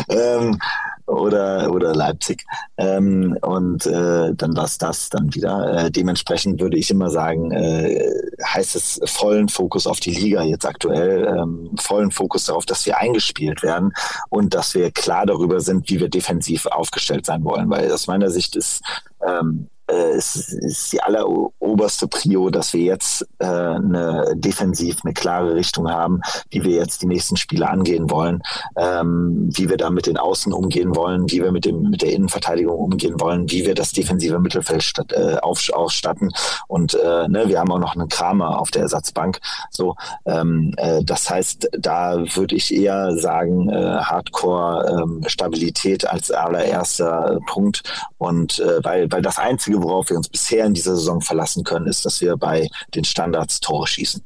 [0.09, 0.59] Ähm,
[1.07, 2.45] oder, oder Leipzig.
[2.77, 5.85] Ähm, und äh, dann war es das dann wieder.
[5.85, 8.11] Äh, dementsprechend würde ich immer sagen, äh,
[8.45, 12.97] heißt es vollen Fokus auf die Liga jetzt aktuell, ähm, vollen Fokus darauf, dass wir
[12.97, 13.93] eingespielt werden
[14.29, 17.69] und dass wir klar darüber sind, wie wir defensiv aufgestellt sein wollen.
[17.69, 18.81] Weil aus meiner Sicht ist
[19.25, 25.55] ähm, äh, es ist die alleroberste Prio, dass wir jetzt äh, eine defensiv eine klare
[25.55, 28.43] Richtung haben, wie wir jetzt die nächsten Spiele angehen wollen,
[28.75, 32.11] ähm, wie wir da mit den Außen umgehen wollen, wie wir mit dem mit der
[32.11, 36.31] Innenverteidigung umgehen wollen, wie wir das defensive Mittelfeld statt, äh, auf, ausstatten
[36.67, 39.39] und äh, ne, wir haben auch noch einen Kramer auf der Ersatzbank.
[39.69, 46.31] So, ähm, äh, das heißt, da würde ich eher sagen äh, Hardcore ähm, Stabilität als
[46.31, 47.83] allererster Punkt
[48.17, 51.63] und äh, weil weil das einzige Einzige, worauf wir uns bisher in dieser Saison verlassen
[51.63, 54.23] können, ist, dass wir bei den Standards Tore schießen.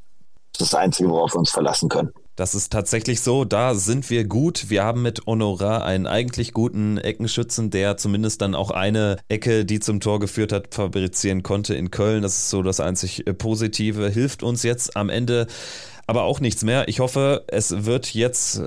[0.53, 2.11] Das ist das Einzige, worauf wir uns verlassen können.
[2.35, 4.69] Das ist tatsächlich so, da sind wir gut.
[4.69, 9.79] Wir haben mit Honorar einen eigentlich guten Eckenschützen, der zumindest dann auch eine Ecke, die
[9.79, 12.23] zum Tor geführt hat, fabrizieren konnte in Köln.
[12.23, 14.09] Das ist so das einzig Positive.
[14.09, 15.47] Hilft uns jetzt am Ende
[16.07, 16.87] aber auch nichts mehr.
[16.87, 18.61] Ich hoffe, es wird jetzt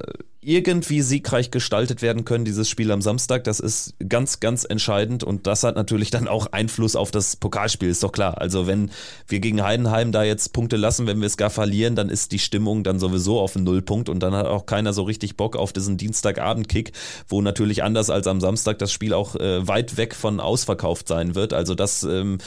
[0.44, 3.44] irgendwie siegreich gestaltet werden können, dieses Spiel am Samstag.
[3.44, 7.88] Das ist ganz, ganz entscheidend und das hat natürlich dann auch Einfluss auf das Pokalspiel,
[7.88, 8.38] ist doch klar.
[8.38, 8.90] Also wenn
[9.26, 12.38] wir gegen Heidenheim da jetzt Punkte lassen, wenn wir es gar verlieren, dann ist die
[12.38, 15.72] Stimmung dann sowieso auf einen Nullpunkt und dann hat auch keiner so richtig Bock auf
[15.72, 16.92] diesen Dienstagabend-Kick,
[17.28, 21.34] wo natürlich anders als am Samstag das Spiel auch äh, weit weg von ausverkauft sein
[21.34, 21.54] wird.
[21.54, 22.38] Also das ähm,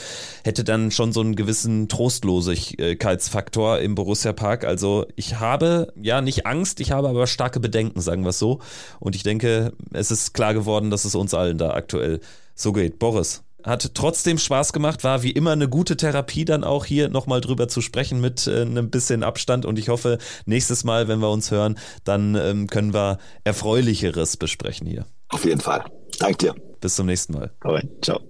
[0.44, 4.64] hätte dann schon so einen gewissen Trostlosigkeitsfaktor im Borussia Park.
[4.64, 8.38] Also ich habe ja nicht Angst, ich habe aber starke Bedenken denken, sagen wir es
[8.38, 8.60] so.
[9.00, 12.20] Und ich denke, es ist klar geworden, dass es uns allen da aktuell
[12.54, 12.98] so geht.
[12.98, 17.40] Boris, hat trotzdem Spaß gemacht, war wie immer eine gute Therapie, dann auch hier nochmal
[17.40, 19.66] drüber zu sprechen mit äh, einem bisschen Abstand.
[19.66, 24.86] Und ich hoffe, nächstes Mal, wenn wir uns hören, dann ähm, können wir Erfreulicheres besprechen
[24.86, 25.06] hier.
[25.28, 25.84] Auf jeden Fall.
[26.18, 26.54] Danke dir.
[26.80, 27.50] Bis zum nächsten Mal.
[27.60, 28.20] Alright, ciao.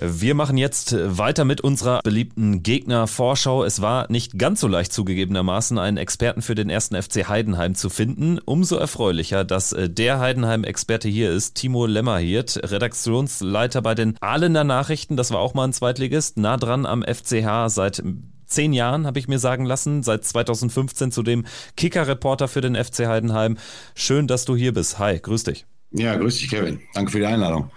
[0.00, 3.64] Wir machen jetzt weiter mit unserer beliebten Gegner-Vorschau.
[3.64, 7.90] Es war nicht ganz so leicht zugegebenermaßen, einen Experten für den ersten FC Heidenheim zu
[7.90, 8.38] finden.
[8.38, 15.16] Umso erfreulicher, dass äh, der Heidenheim-Experte hier ist, Timo Lemmerhirt, Redaktionsleiter bei den Ahlener Nachrichten.
[15.16, 18.00] Das war auch mal ein Zweitligist, nah dran am FCH seit
[18.46, 21.44] zehn Jahren, habe ich mir sagen lassen, seit 2015 zudem
[21.76, 23.58] Kicker-Reporter für den FC Heidenheim.
[23.96, 25.00] Schön, dass du hier bist.
[25.00, 25.66] Hi, grüß dich.
[25.90, 26.80] Ja, grüß dich, Kevin.
[26.94, 27.72] Danke für die Einladung.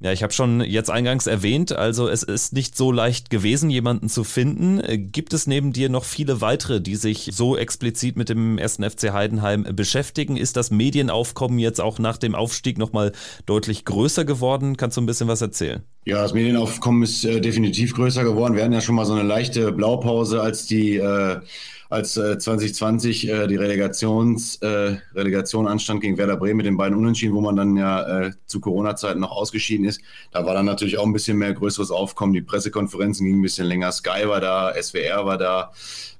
[0.00, 4.08] Ja, ich habe schon jetzt eingangs erwähnt, also es ist nicht so leicht gewesen, jemanden
[4.08, 4.78] zu finden.
[4.78, 8.88] Äh, gibt es neben dir noch viele weitere, die sich so explizit mit dem ersten
[8.88, 10.36] FC Heidenheim beschäftigen?
[10.36, 13.10] Ist das Medienaufkommen jetzt auch nach dem Aufstieg nochmal
[13.44, 14.76] deutlich größer geworden?
[14.76, 15.82] Kannst du ein bisschen was erzählen?
[16.04, 18.54] Ja, das Medienaufkommen ist äh, definitiv größer geworden.
[18.54, 21.40] Wir hatten ja schon mal so eine leichte Blaupause, als die äh,
[21.88, 26.96] als äh, 2020 äh, die Relegations, äh, Relegation anstand gegen Werder Bremen mit den beiden
[26.98, 30.00] Unentschieden, wo man dann ja äh, zu Corona-Zeiten noch ausgeschieden ist.
[30.30, 32.34] Da war dann natürlich auch ein bisschen mehr größeres Aufkommen.
[32.34, 33.90] Die Pressekonferenzen gingen ein bisschen länger.
[33.92, 35.72] Sky war da, SWR war da.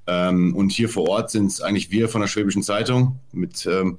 [0.07, 3.99] Ähm, und hier vor Ort sind es eigentlich wir von der Schwäbischen Zeitung mit ähm,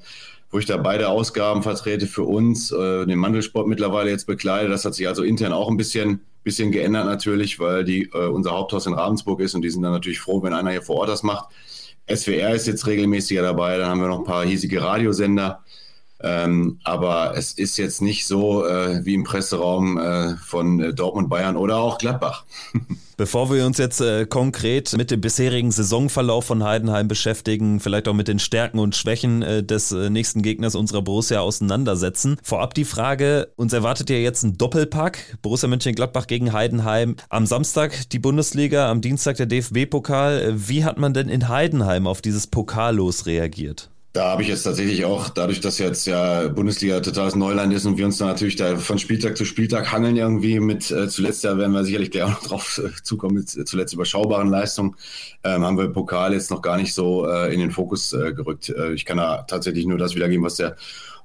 [0.52, 4.70] wo ich da beide Ausgaben vertrete für uns, äh, den Mandelsport mittlerweile jetzt bekleide.
[4.70, 8.52] Das hat sich also intern auch ein bisschen bisschen geändert natürlich, weil die, äh, unser
[8.52, 11.10] Haupthaus in Ravensburg ist und die sind dann natürlich froh, wenn einer hier vor Ort
[11.10, 11.50] das macht.
[12.08, 15.64] SWR ist jetzt regelmäßiger dabei, dann haben wir noch ein paar hiesige Radiosender.
[16.22, 21.30] Ähm, aber es ist jetzt nicht so äh, wie im Presseraum äh, von äh, Dortmund,
[21.30, 22.46] Bayern oder auch Gladbach.
[23.16, 28.14] Bevor wir uns jetzt äh, konkret mit dem bisherigen Saisonverlauf von Heidenheim beschäftigen, vielleicht auch
[28.14, 32.38] mit den Stärken und Schwächen äh, des äh, nächsten Gegners unserer Borussia auseinandersetzen.
[32.44, 37.18] Vorab die Frage, uns erwartet ja jetzt ein Doppelpack, Borussia Mönchengladbach gegen Heidenheim.
[37.30, 40.54] Am Samstag die Bundesliga, am Dienstag der DFB-Pokal.
[40.56, 43.90] Wie hat man denn in Heidenheim auf dieses Pokallos reagiert?
[44.12, 48.00] Da habe ich jetzt tatsächlich auch, dadurch, dass jetzt ja Bundesliga totales Neuland ist und
[48.00, 51.60] wir uns da natürlich da von Spieltag zu Spieltag hangeln irgendwie mit, äh, zuletzt, da
[51.60, 54.96] werden wir sicherlich gleich auch noch drauf äh, zukommen, mit äh, zuletzt überschaubaren Leistungen,
[55.44, 58.74] ähm, haben wir Pokal jetzt noch gar nicht so äh, in den Fokus gerückt.
[58.96, 60.76] Ich kann da tatsächlich nur das wiedergeben, was der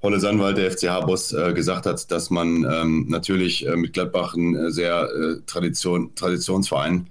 [0.02, 5.08] Holle Sandwald, der FCH-Boss, gesagt hat, dass man ähm, natürlich mit Gladbach einen sehr
[5.46, 7.08] Tradition, Traditionsverein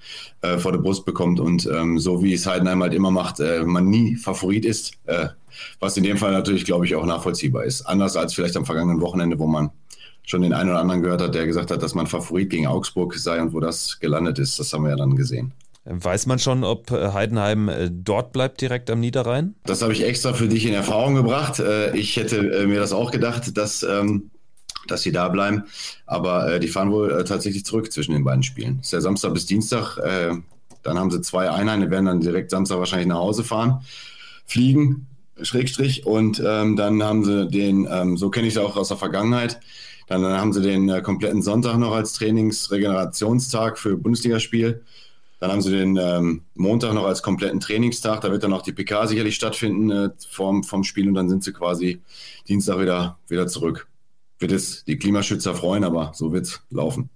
[0.59, 4.15] vor der Brust bekommt und ähm, so wie es Heidenheim halt immer macht, man nie
[4.15, 4.93] Favorit ist.
[5.79, 7.81] Was in dem Fall natürlich, glaube ich, auch nachvollziehbar ist.
[7.83, 9.71] Anders als vielleicht am vergangenen Wochenende, wo man
[10.25, 13.15] schon den einen oder anderen gehört hat, der gesagt hat, dass man Favorit gegen Augsburg
[13.15, 14.59] sei und wo das gelandet ist.
[14.59, 15.53] Das haben wir ja dann gesehen.
[15.85, 19.55] Weiß man schon, ob äh, Heidenheim äh, dort bleibt direkt am Niederrhein?
[19.65, 21.59] Das habe ich extra für dich in Erfahrung gebracht.
[21.59, 24.31] Äh, ich hätte mir das auch gedacht, dass, ähm,
[24.87, 25.63] dass sie da bleiben.
[26.05, 28.77] Aber die fahren wohl tatsächlich zurück zwischen den beiden Spielen.
[28.77, 29.97] Das ist ja Samstag bis Dienstag.
[30.83, 33.81] Dann haben sie zwei Einheiten, die werden dann direkt Samstag wahrscheinlich nach Hause fahren,
[34.45, 35.07] fliegen,
[35.41, 36.05] Schrägstrich.
[36.05, 39.59] Und ähm, dann haben sie den, ähm, so kenne ich es auch aus der Vergangenheit,
[40.07, 44.84] dann, dann haben sie den äh, kompletten Sonntag noch als Trainingsregenerationstag für Bundesligaspiel.
[45.39, 48.21] Dann haben sie den ähm, Montag noch als kompletten Trainingstag.
[48.21, 51.43] Da wird dann auch die PK sicherlich stattfinden äh, vom, vom Spiel und dann sind
[51.43, 52.01] sie quasi
[52.47, 53.88] Dienstag wieder, wieder zurück.
[54.39, 57.09] Wird es die Klimaschützer freuen, aber so wird es laufen.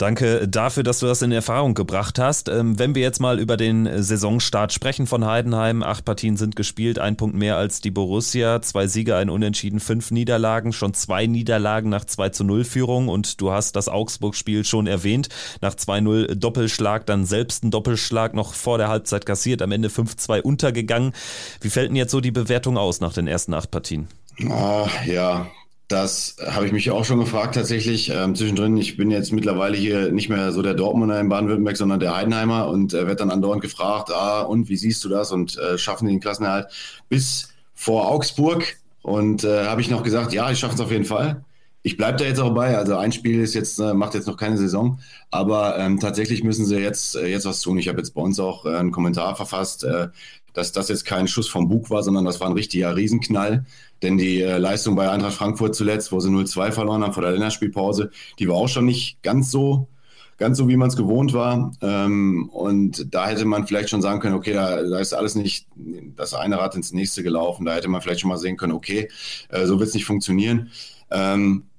[0.00, 2.48] Danke dafür, dass du das in Erfahrung gebracht hast.
[2.48, 6.98] Ähm, wenn wir jetzt mal über den Saisonstart sprechen von Heidenheim, acht Partien sind gespielt,
[6.98, 11.90] ein Punkt mehr als die Borussia, zwei Siege, ein Unentschieden, fünf Niederlagen, schon zwei Niederlagen
[11.90, 15.28] nach 2 zu 0 Führung und du hast das Augsburg-Spiel schon erwähnt,
[15.60, 20.40] nach 2-0 Doppelschlag, dann selbst ein Doppelschlag noch vor der Halbzeit kassiert, am Ende 5-2
[20.40, 21.12] untergegangen.
[21.60, 24.08] Wie fällt denn jetzt so die Bewertung aus nach den ersten acht Partien?
[24.48, 25.50] Ah, ja,
[25.90, 28.10] das habe ich mich auch schon gefragt tatsächlich.
[28.10, 31.98] Ähm, zwischendrin, ich bin jetzt mittlerweile hier nicht mehr so der Dortmunder in Baden-Württemberg, sondern
[31.98, 35.32] der Heidenheimer und äh, werde dann andauernd gefragt, ah, und wie siehst du das?
[35.32, 36.68] Und äh, schaffen die den Klassenerhalt
[37.08, 38.76] bis vor Augsburg?
[39.02, 41.44] Und äh, habe ich noch gesagt, ja, ich schaffe es auf jeden Fall.
[41.82, 42.76] Ich bleibe da jetzt auch bei.
[42.76, 45.00] Also ein Spiel ist jetzt, äh, macht jetzt noch keine Saison,
[45.30, 47.78] aber ähm, tatsächlich müssen sie jetzt, äh, jetzt was tun.
[47.78, 50.08] Ich habe jetzt bei uns auch äh, einen Kommentar verfasst, äh,
[50.52, 53.64] dass das jetzt kein Schuss vom Bug war, sondern das war ein richtiger Riesenknall.
[54.02, 57.32] Denn die äh, Leistung bei Eintracht Frankfurt zuletzt, wo sie 0-2 verloren haben vor der
[57.32, 59.88] Länderspielpause, die war auch schon nicht ganz so,
[60.36, 61.72] ganz so, wie man es gewohnt war.
[61.80, 65.66] Ähm, und da hätte man vielleicht schon sagen können, okay, da, da ist alles nicht
[66.16, 67.64] das eine Rad ins nächste gelaufen.
[67.64, 69.08] Da hätte man vielleicht schon mal sehen können, okay,
[69.50, 70.70] äh, so wird es nicht funktionieren.
[71.10, 71.69] Ähm,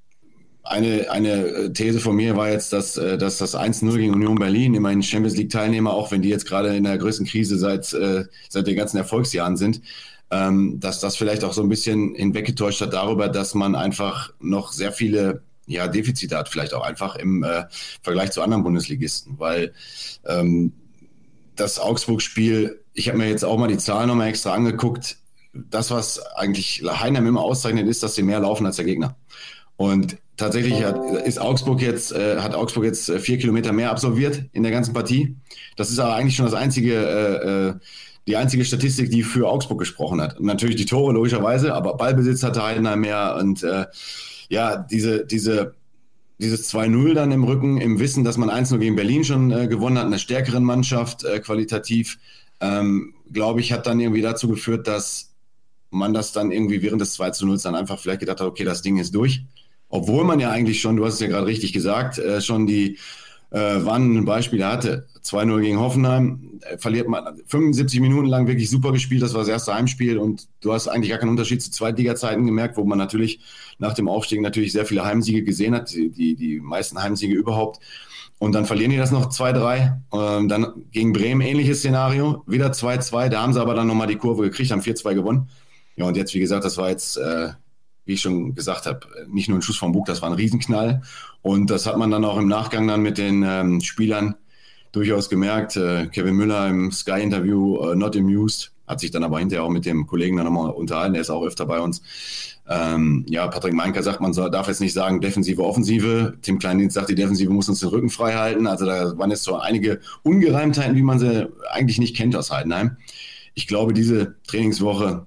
[0.64, 4.76] eine, eine These von mir war jetzt, dass, äh, dass das 1-0 gegen Union Berlin,
[4.76, 8.68] immerhin Champions League-Teilnehmer, auch wenn die jetzt gerade in der größten Krise seit, äh, seit
[8.68, 9.82] den ganzen Erfolgsjahren sind,
[10.30, 14.72] ähm, dass das vielleicht auch so ein bisschen hinweggetäuscht hat darüber, dass man einfach noch
[14.72, 17.66] sehr viele ja, Defizite hat, vielleicht auch einfach im äh,
[18.02, 19.74] Vergleich zu anderen Bundesligisten, weil
[20.26, 20.74] ähm,
[21.56, 25.18] das Augsburg-Spiel, ich habe mir jetzt auch mal die Zahlen nochmal extra angeguckt,
[25.54, 29.18] das, was eigentlich Heinheim immer auszeichnet, ist, dass sie mehr laufen als der Gegner.
[29.82, 34.44] Und tatsächlich hat, ist Augsburg jetzt, äh, hat Augsburg jetzt äh, vier Kilometer mehr absolviert
[34.54, 35.36] in der ganzen Partie.
[35.76, 37.74] Das ist aber eigentlich schon das einzige äh, äh
[38.28, 40.40] die einzige Statistik, die für Augsburg gesprochen hat.
[40.40, 43.88] Und natürlich die Tore logischerweise, aber Ballbesitz hatte Heidenheim mehr und äh,
[44.48, 45.74] ja, diese, diese,
[46.38, 49.98] dieses 2-0 dann im Rücken, im Wissen, dass man 1-0 gegen Berlin schon äh, gewonnen
[49.98, 52.20] hat, einer stärkeren Mannschaft äh, qualitativ,
[52.60, 55.32] ähm, glaube ich, hat dann irgendwie dazu geführt, dass
[55.90, 58.98] man das dann irgendwie während des 2-0 dann einfach vielleicht gedacht hat, okay, das Ding
[58.98, 59.44] ist durch.
[59.92, 62.98] Obwohl man ja eigentlich schon, du hast es ja gerade richtig gesagt, äh, schon die
[63.52, 65.06] äh, wann Beispiele hatte.
[65.24, 69.50] 2-0 gegen Hoffenheim, äh, verliert man 75 Minuten lang wirklich super gespielt, das war das
[69.50, 73.42] erste Heimspiel und du hast eigentlich gar keinen Unterschied zu Zweitliga-Zeiten gemerkt, wo man natürlich
[73.78, 77.80] nach dem Aufstieg natürlich sehr viele Heimsiege gesehen hat, die, die, meisten Heimsiege überhaupt.
[78.40, 80.00] Und dann verlieren die das noch 2-3.
[80.14, 84.16] Ähm, dann gegen Bremen ähnliches Szenario, wieder 2-2, da haben sie aber dann nochmal die
[84.16, 85.50] Kurve gekriegt, haben 4-2 gewonnen.
[85.98, 87.50] Ja, und jetzt, wie gesagt, das war jetzt äh,
[88.06, 91.02] wie ich schon gesagt habe, nicht nur ein Schuss vom Bug, das war ein Riesenknall.
[91.42, 94.36] Und das hat man dann auch im Nachgang dann mit den ähm, Spielern
[94.92, 95.76] durchaus gemerkt.
[95.78, 99.86] Äh, Kevin Müller im Sky-Interview, äh, not amused, hat sich dann aber hinterher auch mit
[99.86, 102.02] dem Kollegen dann nochmal unterhalten, er ist auch öfter bei uns.
[102.68, 106.38] Ähm, ja, Patrick Meinker sagt, man soll, darf jetzt nicht sagen Defensive, Offensive.
[106.42, 108.68] Tim Kleindienst sagt, die Defensive muss uns den Rücken frei halten.
[108.68, 112.98] Also da waren jetzt so einige Ungereimtheiten, wie man sie eigentlich nicht kennt aus Heidenheim.
[113.56, 115.26] Ich glaube, diese Trainingswoche,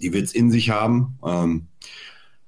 [0.00, 1.18] die wird es in sich haben.
[1.24, 1.66] Ähm,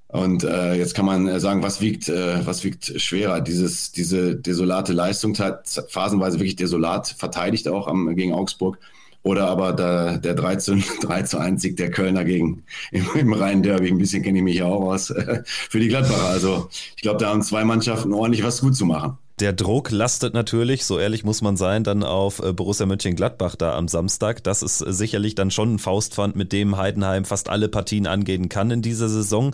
[0.09, 3.41] und äh, jetzt kann man äh, sagen, was wiegt, äh, was wiegt schwerer?
[3.41, 8.79] Dieses, diese desolate Leistung hat phasenweise wirklich desolat verteidigt auch am, gegen Augsburg.
[9.23, 13.33] Oder aber der, der 3 zu, 3 zu 1 Sieg der Kölner gegen im, im
[13.33, 13.89] Rhein-Derby.
[13.89, 16.27] Ein bisschen kenne ich mich ja auch aus für die Gladbacher.
[16.27, 19.17] Also ich glaube, da haben zwei Mannschaften ordentlich was gut zu machen.
[19.39, 23.75] Der Druck lastet natürlich, so ehrlich muss man sein, dann auf äh, Borussia Mönchengladbach da
[23.75, 24.43] am Samstag.
[24.43, 28.49] Das ist äh, sicherlich dann schon ein Faustpfand, mit dem Heidenheim fast alle Partien angehen
[28.49, 29.53] kann in dieser Saison.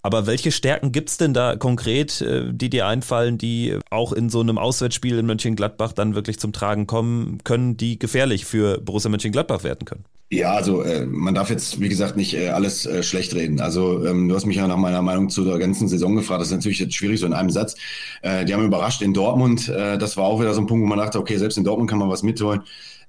[0.00, 4.30] Aber welche Stärken gibt es denn da konkret, äh, die dir einfallen, die auch in
[4.30, 9.10] so einem Auswärtsspiel in Mönchengladbach dann wirklich zum Tragen kommen können, die gefährlich für Borussia
[9.10, 10.04] Mönchengladbach werden können?
[10.30, 13.60] Ja, also äh, man darf jetzt, wie gesagt, nicht äh, alles äh, schlecht reden.
[13.60, 16.42] Also ähm, du hast mich ja nach meiner Meinung zu der ganzen Saison gefragt.
[16.42, 17.76] Das ist natürlich jetzt schwierig so in einem Satz.
[18.20, 19.70] Äh, die haben überrascht in Dortmund.
[19.70, 21.88] Äh, das war auch wieder so ein Punkt, wo man dachte, okay, selbst in Dortmund
[21.88, 22.60] kann man was mitholen.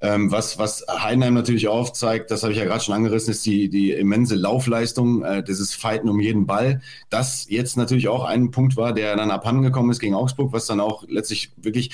[0.01, 3.67] Ähm, was, was Heidenheim natürlich aufzeigt, das habe ich ja gerade schon angerissen, ist die,
[3.67, 6.81] die immense Laufleistung, äh, dieses Fighten um jeden Ball.
[7.09, 10.79] Das jetzt natürlich auch ein Punkt war, der dann abhandengekommen ist gegen Augsburg, was dann
[10.79, 11.91] auch letztlich wirklich,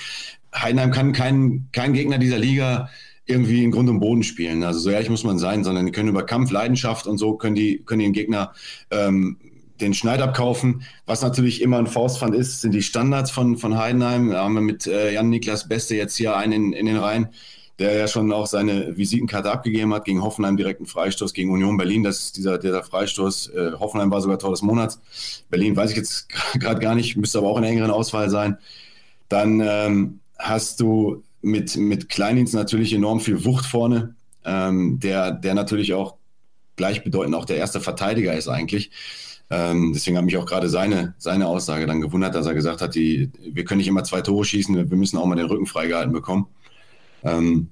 [0.55, 2.89] Heidenheim kann kein, kein Gegner dieser Liga
[3.25, 4.63] irgendwie in Grund und Boden spielen.
[4.63, 7.55] Also so ehrlich muss man sein, sondern die können über Kampf, Leidenschaft und so können
[7.55, 8.53] die, können den Gegner
[8.91, 9.37] ähm,
[9.81, 10.83] den Schneid abkaufen.
[11.05, 14.29] Was natürlich immer ein Faustpfand ist, sind die Standards von, von Heidenheim.
[14.29, 17.29] Da haben wir mit äh, Jan-Niklas Beste jetzt hier einen in, in den Reihen,
[17.79, 22.03] der ja schon auch seine Visitenkarte abgegeben hat, gegen Hoffenheim direkten Freistoß, gegen Union Berlin,
[22.03, 23.49] das ist dieser, dieser Freistoß.
[23.49, 25.01] Äh, Hoffenheim war sogar Tor des Monats.
[25.49, 28.57] Berlin weiß ich jetzt gerade gar nicht, müsste aber auch in der engeren Auswahl sein.
[29.27, 35.53] Dann ähm, hast du mit, mit Kleindienst natürlich enorm viel Wucht vorne, ähm, der, der
[35.53, 36.15] natürlich auch
[36.75, 38.91] gleichbedeutend auch der erste Verteidiger ist eigentlich.
[39.51, 42.95] Ähm, deswegen hat mich auch gerade seine, seine Aussage dann gewundert, dass er gesagt hat,
[42.95, 46.11] die, wir können nicht immer zwei Tore schießen, wir müssen auch mal den Rücken freigehalten
[46.11, 46.47] bekommen.
[47.23, 47.69] Ähm,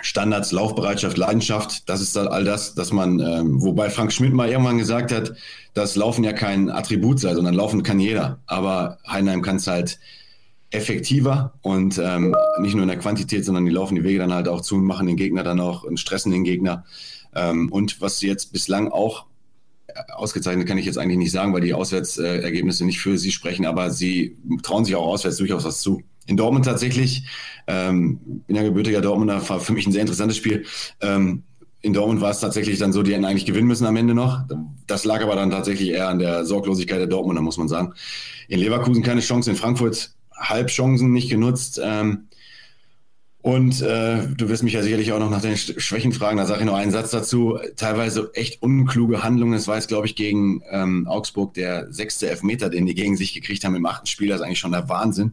[0.00, 4.78] Standards, Laufbereitschaft, Leidenschaft, das ist all das, dass man, ähm, wobei Frank Schmidt mal irgendwann
[4.78, 5.34] gesagt hat,
[5.74, 8.38] dass Laufen ja kein Attribut sei, sondern Laufen kann jeder.
[8.46, 9.98] Aber Heinheim kann es halt
[10.70, 14.48] effektiver und ähm, nicht nur in der Quantität, sondern die laufen die Wege dann halt
[14.48, 16.84] auch zu und machen den Gegner dann auch und stressen den Gegner.
[17.34, 19.26] Ähm, und was jetzt bislang auch
[20.14, 23.90] ausgezeichnet kann ich jetzt eigentlich nicht sagen, weil die Auswärtsergebnisse nicht für sie sprechen, aber
[23.90, 26.02] sie trauen sich auch auswärts durchaus was zu.
[26.26, 27.24] In Dortmund tatsächlich,
[27.66, 30.64] ähm, bin ja gebürtiger Dortmunder, war für mich ein sehr interessantes Spiel.
[31.00, 31.42] Ähm,
[31.82, 34.42] in Dortmund war es tatsächlich dann so, die hätten eigentlich gewinnen müssen am Ende noch.
[34.86, 37.94] Das lag aber dann tatsächlich eher an der Sorglosigkeit der Dortmunder, muss man sagen.
[38.48, 41.80] In Leverkusen keine Chance, in Frankfurt Halbchancen nicht genutzt.
[41.82, 42.28] Ähm,
[43.42, 46.60] und äh, du wirst mich ja sicherlich auch noch nach den Schwächen fragen, da sage
[46.60, 47.58] ich noch einen Satz dazu.
[47.76, 49.54] Teilweise echt unkluge Handlungen.
[49.54, 53.32] Es war jetzt, glaube ich, gegen ähm, Augsburg der sechste Elfmeter, den die gegen sich
[53.32, 54.28] gekriegt haben im achten Spiel.
[54.28, 55.32] Das ist eigentlich schon der Wahnsinn.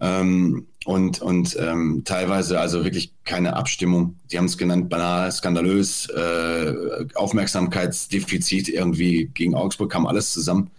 [0.00, 4.16] Ähm, und und ähm, teilweise also wirklich keine Abstimmung.
[4.32, 6.74] Die haben es genannt, banal, skandalös, äh,
[7.14, 10.70] Aufmerksamkeitsdefizit irgendwie gegen Augsburg kam alles zusammen.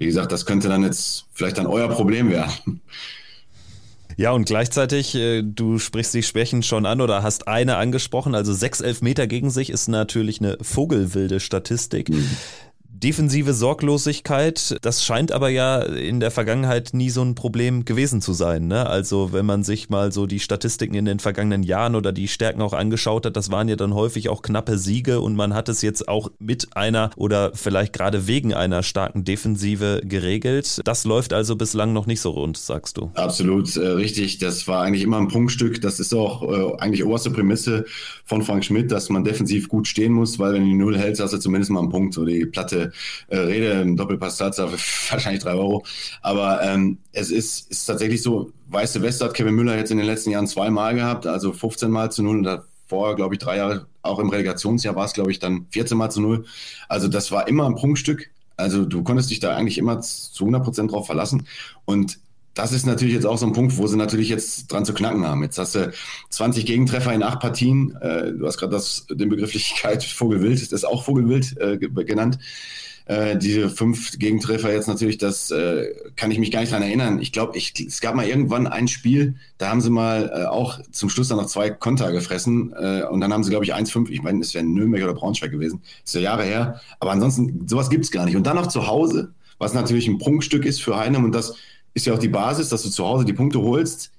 [0.00, 2.80] Wie gesagt, das könnte dann jetzt vielleicht dann euer Problem werden.
[4.16, 8.34] Ja, und gleichzeitig, äh, du sprichst die Schwächen schon an oder hast eine angesprochen.
[8.34, 12.08] Also sechs Elfmeter gegen sich ist natürlich eine vogelwilde Statistik.
[12.08, 12.30] Mhm.
[13.02, 18.34] Defensive Sorglosigkeit, das scheint aber ja in der Vergangenheit nie so ein Problem gewesen zu
[18.34, 18.66] sein.
[18.66, 18.86] Ne?
[18.86, 22.60] Also wenn man sich mal so die Statistiken in den vergangenen Jahren oder die Stärken
[22.60, 25.80] auch angeschaut hat, das waren ja dann häufig auch knappe Siege und man hat es
[25.80, 30.82] jetzt auch mit einer oder vielleicht gerade wegen einer starken Defensive geregelt.
[30.84, 33.10] Das läuft also bislang noch nicht so rund, sagst du.
[33.14, 34.38] Absolut äh, richtig.
[34.38, 35.80] Das war eigentlich immer ein Punktstück.
[35.80, 37.86] Das ist auch äh, eigentlich oberste Prämisse
[38.26, 41.22] von Frank Schmidt, dass man defensiv gut stehen muss, weil wenn du die Null hältst,
[41.22, 42.12] hast du zumindest mal einen Punkt.
[42.12, 42.89] So die Platte
[43.28, 44.72] äh, Rede, ein Doppelpass Tatsache,
[45.10, 45.84] wahrscheinlich drei Euro.
[46.22, 50.06] Aber ähm, es ist, ist tatsächlich so, weiße Weste hat Kevin Müller jetzt in den
[50.06, 53.86] letzten Jahren zweimal gehabt, also 15 Mal zu null und davor, glaube ich, drei Jahre,
[54.02, 56.44] auch im Relegationsjahr war es, glaube ich, dann 14 Mal zu null.
[56.88, 58.30] Also das war immer ein Prunkstück.
[58.56, 61.46] Also du konntest dich da eigentlich immer zu 100 Prozent drauf verlassen.
[61.84, 62.18] Und
[62.60, 65.26] das ist natürlich jetzt auch so ein Punkt, wo sie natürlich jetzt dran zu knacken
[65.26, 65.42] haben.
[65.42, 65.92] Jetzt hast du
[66.28, 67.96] 20 Gegentreffer in acht Partien.
[68.00, 68.78] Äh, du hast gerade
[69.10, 72.38] den Begrifflichkeit Vogelwild, das ist auch Vogelwild äh, genannt.
[73.06, 75.86] Äh, diese fünf Gegentreffer jetzt natürlich, das äh,
[76.16, 77.18] kann ich mich gar nicht dran erinnern.
[77.20, 81.08] Ich glaube, es gab mal irgendwann ein Spiel, da haben sie mal äh, auch zum
[81.08, 84.22] Schluss dann noch zwei Konter gefressen äh, und dann haben sie, glaube ich, 1-5, ich
[84.22, 85.80] meine, es wäre Nürnberg oder Braunschweig gewesen.
[86.04, 86.80] Das ist ja Jahre her.
[87.00, 88.36] Aber ansonsten, sowas gibt es gar nicht.
[88.36, 91.54] Und dann noch zu Hause, was natürlich ein Prunkstück ist für Heinem und das
[91.94, 94.12] ist ja auch die Basis, dass du zu Hause die Punkte holst,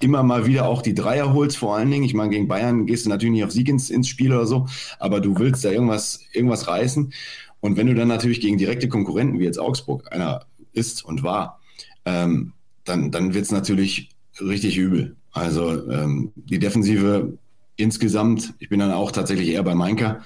[0.00, 2.04] immer mal wieder auch die Dreier holst, vor allen Dingen.
[2.04, 4.66] Ich meine, gegen Bayern gehst du natürlich nicht auf Sieg ins, ins Spiel oder so,
[4.98, 7.12] aber du willst da irgendwas, irgendwas reißen.
[7.60, 11.60] Und wenn du dann natürlich gegen direkte Konkurrenten wie jetzt Augsburg einer ist und war,
[12.04, 12.52] ähm,
[12.84, 14.10] dann, dann wird es natürlich
[14.40, 15.16] richtig übel.
[15.30, 17.38] Also ähm, die Defensive
[17.76, 20.22] insgesamt, ich bin dann auch tatsächlich eher bei Mainka,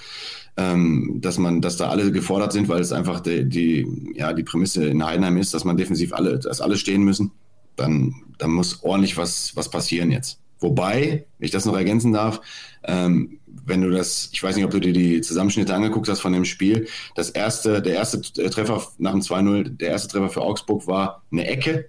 [0.56, 4.42] ähm, dass man, dass da alle gefordert sind, weil es einfach die, die, ja, die
[4.42, 7.32] Prämisse in Heidenheim ist, dass man defensiv alle, dass alle stehen müssen.
[7.76, 10.40] Dann, dann muss ordentlich was, was passieren jetzt.
[10.58, 12.40] Wobei, wenn ich das noch ergänzen darf,
[12.84, 16.32] ähm, wenn du das, ich weiß nicht, ob du dir die Zusammenschnitte angeguckt hast von
[16.32, 20.86] dem Spiel, das erste, der erste Treffer nach dem 2-0, der erste Treffer für Augsburg
[20.86, 21.88] war eine Ecke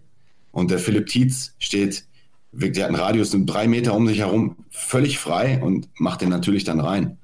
[0.52, 2.06] und der Philipp Tietz steht,
[2.52, 6.30] der hat einen Radius von drei Meter um sich herum, völlig frei und macht den
[6.30, 7.18] natürlich dann rein.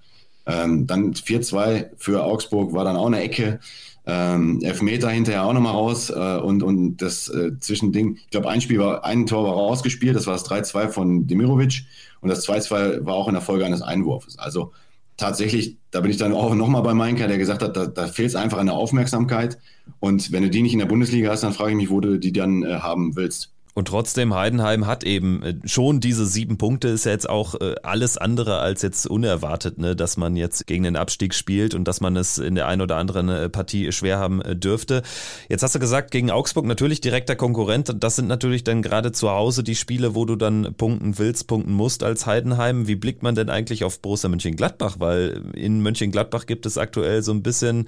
[0.45, 3.59] Ähm, dann 4-2 für Augsburg war dann auch eine Ecke.
[4.05, 8.59] Ähm, Elfmeter hinterher auch nochmal raus äh, und, und das äh, Zwischending, ich glaube, ein
[8.59, 11.85] Spiel war, ein Tor war rausgespielt, das war das 3-2 von Demirovic
[12.19, 14.37] und das 2-2 war auch in der Folge eines Einwurfs.
[14.37, 14.73] Also
[15.15, 18.27] tatsächlich, da bin ich dann auch nochmal bei Meinker, der gesagt hat, da, da fehlt
[18.27, 19.57] es einfach an der Aufmerksamkeit
[20.01, 22.19] und wenn du die nicht in der Bundesliga hast, dann frage ich mich, wo du
[22.19, 23.52] die dann äh, haben willst.
[23.75, 27.75] Und trotzdem, Heidenheim hat eben äh, schon diese sieben Punkte, ist ja jetzt auch äh,
[27.81, 31.99] alles andere als jetzt unerwartet, ne, dass man jetzt gegen den Abstieg spielt und dass
[31.99, 35.01] man es in der einen oder anderen äh, Partie schwer haben dürfte.
[35.49, 37.95] Jetzt hast du gesagt, gegen Augsburg natürlich direkter Konkurrent.
[37.99, 41.73] Das sind natürlich dann gerade zu Hause die Spiele, wo du dann punkten willst, punkten
[41.73, 42.87] musst als Heidenheim.
[42.87, 44.97] Wie blickt man denn eigentlich auf Borussia Mönchengladbach?
[44.99, 47.87] Weil in Mönchengladbach gibt es aktuell so ein bisschen,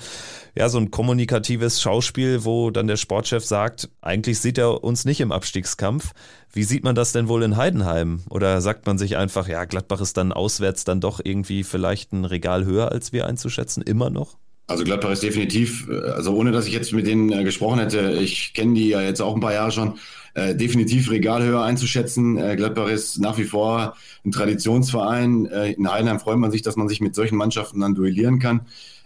[0.55, 5.21] ja, so ein kommunikatives Schauspiel, wo dann der Sportchef sagt, eigentlich sieht er uns nicht
[5.21, 6.11] im Abstiegs Abstiegskampf.
[6.51, 8.21] Wie sieht man das denn wohl in Heidenheim?
[8.29, 12.25] Oder sagt man sich einfach, ja, Gladbach ist dann auswärts dann doch irgendwie vielleicht ein
[12.25, 14.37] Regal höher, als wir einzuschätzen, immer noch?
[14.67, 18.13] Also Gladbach ist definitiv, äh, also ohne dass ich jetzt mit denen äh, gesprochen hätte,
[18.13, 19.99] ich kenne die ja jetzt auch ein paar Jahre schon,
[20.33, 22.37] äh, definitiv Regalhöher einzuschätzen.
[22.37, 23.95] Äh, Gladbach ist nach wie vor
[24.25, 25.45] ein Traditionsverein.
[25.45, 28.61] Äh, in Heidenheim freut man sich, dass man sich mit solchen Mannschaften dann duellieren kann.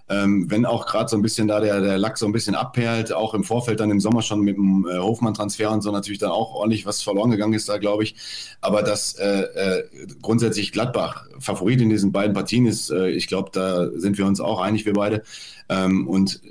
[0.09, 3.13] Ähm, wenn auch gerade so ein bisschen da der, der Lack so ein bisschen abperlt,
[3.13, 6.31] auch im Vorfeld dann im Sommer schon mit dem äh, Hofmann-Transfer und so natürlich dann
[6.31, 8.15] auch ordentlich was verloren gegangen ist da, glaube ich.
[8.59, 9.83] Aber dass äh, äh,
[10.21, 14.39] grundsätzlich Gladbach Favorit in diesen beiden Partien ist, äh, ich glaube, da sind wir uns
[14.39, 15.21] auch einig, wir beide.
[15.69, 16.41] Ähm, und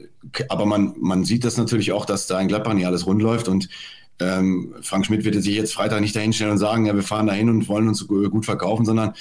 [0.48, 3.48] aber man, man sieht das natürlich auch, dass da in Gladbach nicht alles rund läuft
[3.48, 3.68] und
[4.20, 7.48] ähm, Frank Schmidt wird sich jetzt Freitag nicht dahinstellen und sagen, ja, wir fahren dahin
[7.48, 9.14] und wollen uns gut verkaufen, sondern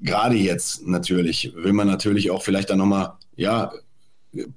[0.00, 3.72] gerade jetzt natürlich will man natürlich auch vielleicht dann nochmal ja,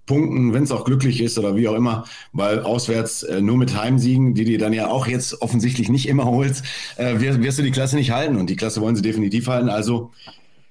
[0.06, 3.76] punkten, wenn es auch glücklich ist oder wie auch immer, weil auswärts äh, nur mit
[3.76, 6.64] Heimsiegen, die du dann ja auch jetzt offensichtlich nicht immer holst,
[6.98, 9.70] äh, wirst, wirst, du die Klasse nicht halten und die Klasse wollen sie definitiv halten.
[9.70, 10.12] Also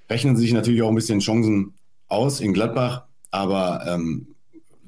[0.09, 1.73] rechnen sie sich natürlich auch ein bisschen Chancen
[2.07, 4.27] aus in Gladbach, aber ähm,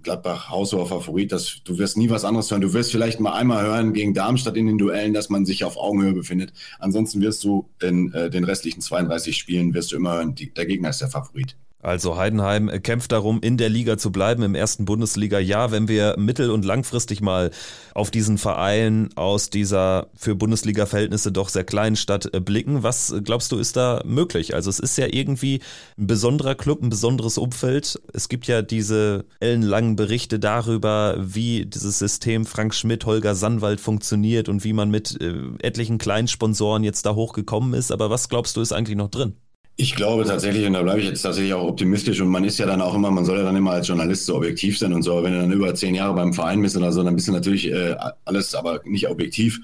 [0.03, 2.61] Gladbach haushoher Favorit, das, du wirst nie was anderes hören.
[2.61, 5.77] Du wirst vielleicht mal einmal hören gegen Darmstadt in den Duellen, dass man sich auf
[5.77, 6.53] Augenhöhe befindet.
[6.79, 10.65] Ansonsten wirst du in äh, den restlichen 32 Spielen wirst du immer hören, die, der
[10.65, 11.55] Gegner ist der Favorit.
[11.81, 15.71] Also Heidenheim kämpft darum, in der Liga zu bleiben, im ersten Bundesliga-Jahr.
[15.71, 17.51] Wenn wir mittel- und langfristig mal
[17.95, 23.51] auf diesen Verein aus dieser für Bundesliga-Verhältnisse doch sehr kleinen Stadt äh, blicken, was glaubst
[23.51, 24.53] du, ist da möglich?
[24.53, 25.61] Also es ist ja irgendwie
[25.97, 27.99] ein besonderer Club, ein besonderes Umfeld.
[28.13, 34.49] Es gibt ja diese ellenlangen Berichte darüber, wie dieses System Frank Schmidt, Holger Sandwald funktioniert
[34.49, 37.91] und wie man mit äh, etlichen kleinen Sponsoren jetzt da hochgekommen ist.
[37.91, 39.35] Aber was glaubst du, ist eigentlich noch drin?
[39.81, 42.67] Ich glaube tatsächlich, und da bleibe ich jetzt tatsächlich auch optimistisch, und man ist ja
[42.67, 45.13] dann auch immer, man soll ja dann immer als Journalist so objektiv sein und so,
[45.13, 47.31] aber wenn du dann über zehn Jahre beim Verein bist oder so, dann bist du
[47.31, 49.59] natürlich äh, alles, aber nicht objektiv.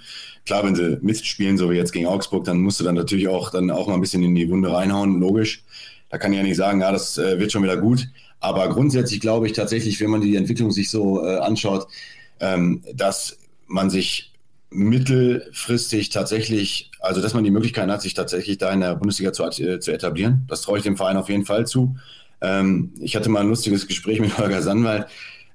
[0.47, 3.27] Klar, wenn sie Mist spielen, so wie jetzt gegen Augsburg, dann musst du dann natürlich
[3.27, 5.63] auch dann auch mal ein bisschen in die Wunde reinhauen, logisch.
[6.09, 8.07] Da kann ich ja nicht sagen, ja, das äh, wird schon wieder gut.
[8.39, 11.85] Aber grundsätzlich glaube ich tatsächlich, wenn man die Entwicklung sich so äh, anschaut,
[12.39, 13.37] ähm, dass
[13.67, 14.26] man sich
[14.69, 19.43] mittelfristig tatsächlich, also dass man die Möglichkeit hat, sich tatsächlich da in der Bundesliga zu,
[19.43, 20.45] äh, zu etablieren.
[20.47, 21.95] Das traue ich dem Verein auf jeden Fall zu.
[22.41, 25.07] Ähm, ich hatte mal ein lustiges Gespräch mit Holger Sandwald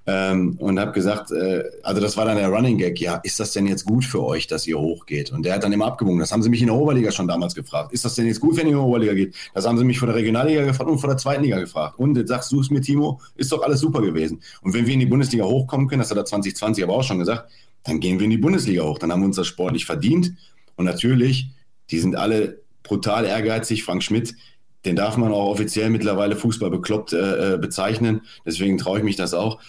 [0.07, 3.53] ähm, und habe gesagt, äh, also das war dann der Running Gag, ja, ist das
[3.53, 5.31] denn jetzt gut für euch, dass ihr hochgeht?
[5.31, 6.19] Und der hat dann immer abgewogen.
[6.19, 7.93] Das haben sie mich in der Oberliga schon damals gefragt.
[7.93, 9.35] Ist das denn jetzt gut, wenn ihr in die Oberliga geht?
[9.55, 11.99] Das haben sie mich vor der Regionalliga gefragt und vor der zweiten Liga gefragt.
[11.99, 14.41] Und jetzt sagst du es mir, Timo, ist doch alles super gewesen.
[14.63, 17.19] Und wenn wir in die Bundesliga hochkommen können, das hat er 2020 aber auch schon
[17.19, 17.49] gesagt,
[17.85, 18.99] dann gehen wir in die Bundesliga hoch.
[18.99, 20.33] Dann haben wir uns das sportlich verdient.
[20.77, 21.49] Und natürlich,
[21.91, 23.85] die sind alle brutal ehrgeizig.
[23.85, 24.35] Frank Schmidt,
[24.85, 28.23] den darf man auch offiziell mittlerweile Fußball bekloppt äh, äh bezeichnen.
[28.47, 29.61] Deswegen traue ich mich das auch.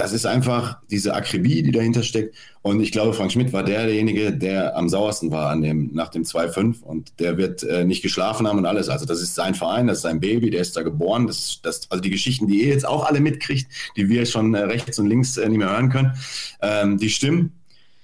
[0.00, 2.34] Das ist einfach diese Akribie, die dahinter steckt.
[2.62, 6.22] Und ich glaube, Frank Schmidt war derjenige, der am sauersten war an dem, nach dem
[6.22, 6.80] 2-5.
[6.80, 8.88] Und der wird äh, nicht geschlafen haben und alles.
[8.88, 11.26] Also das ist sein Verein, das ist sein Baby, der ist da geboren.
[11.26, 14.60] Das, das, also die Geschichten, die ihr jetzt auch alle mitkriegt, die wir schon äh,
[14.60, 16.14] rechts und links äh, nicht mehr hören können,
[16.62, 17.52] ähm, die stimmen.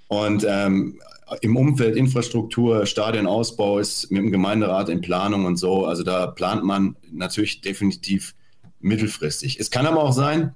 [0.09, 1.01] Und ähm,
[1.41, 5.87] im Umfeld Infrastruktur, Stadionausbau ist mit dem Gemeinderat in Planung und so.
[5.87, 8.35] Also da plant man natürlich definitiv
[8.81, 9.59] mittelfristig.
[9.59, 10.55] Es kann aber auch sein,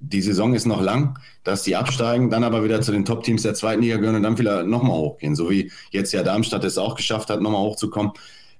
[0.00, 3.54] die Saison ist noch lang, dass die absteigen, dann aber wieder zu den Top-Teams der
[3.54, 5.36] zweiten Liga gehören und dann wieder nochmal hochgehen.
[5.36, 8.12] So wie jetzt ja Darmstadt es auch geschafft hat, nochmal hochzukommen.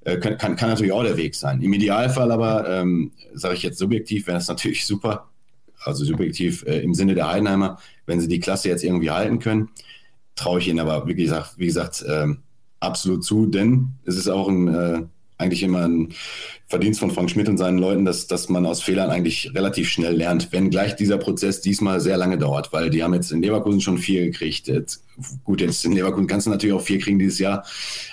[0.03, 1.61] Äh, kann, kann, kann, natürlich auch der Weg sein.
[1.63, 5.29] Im Idealfall aber, ähm, sage ich jetzt subjektiv, wäre es natürlich super,
[5.83, 9.71] also subjektiv äh, im Sinne der Heidenheimer, wenn sie die Klasse jetzt irgendwie halten können.
[10.37, 12.43] Traue ich ihnen aber, wie gesagt, wie gesagt ähm,
[12.81, 15.03] absolut zu, denn es ist auch ein äh,
[15.41, 16.11] eigentlich immer ein
[16.67, 20.15] Verdienst von Frank Schmidt und seinen Leuten, dass, dass man aus Fehlern eigentlich relativ schnell
[20.15, 23.81] lernt, wenn gleich dieser Prozess diesmal sehr lange dauert, weil die haben jetzt in Leverkusen
[23.81, 24.69] schon vier gekriegt.
[24.69, 25.05] Jetzt,
[25.43, 27.65] gut, jetzt in Leverkusen kannst du natürlich auch vier kriegen dieses Jahr,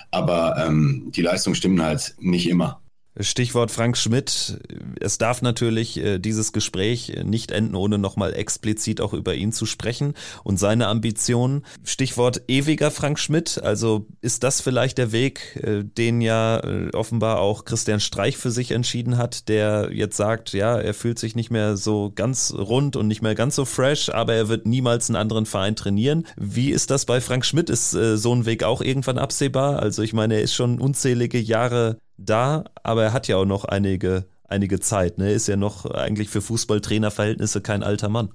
[0.09, 2.81] aber ähm, die Leistungen stimmen halt nicht immer.
[3.19, 4.59] Stichwort Frank Schmidt.
[4.99, 9.65] Es darf natürlich äh, dieses Gespräch nicht enden, ohne nochmal explizit auch über ihn zu
[9.65, 10.13] sprechen
[10.43, 11.63] und seine Ambitionen.
[11.83, 13.61] Stichwort ewiger Frank Schmidt.
[13.63, 18.51] Also ist das vielleicht der Weg, äh, den ja äh, offenbar auch Christian Streich für
[18.51, 22.95] sich entschieden hat, der jetzt sagt, ja, er fühlt sich nicht mehr so ganz rund
[22.95, 26.25] und nicht mehr ganz so fresh, aber er wird niemals einen anderen Verein trainieren.
[26.37, 27.69] Wie ist das bei Frank Schmidt?
[27.69, 29.79] Ist so ein Weg auch irgendwann absehbar?
[29.79, 33.65] Also ich meine, er ist schon unzählige Jahre da, aber er hat ja auch noch
[33.65, 35.17] einige, einige Zeit.
[35.17, 35.31] Ne?
[35.31, 38.29] Ist ja noch eigentlich für Fußballtrainerverhältnisse kein alter Mann.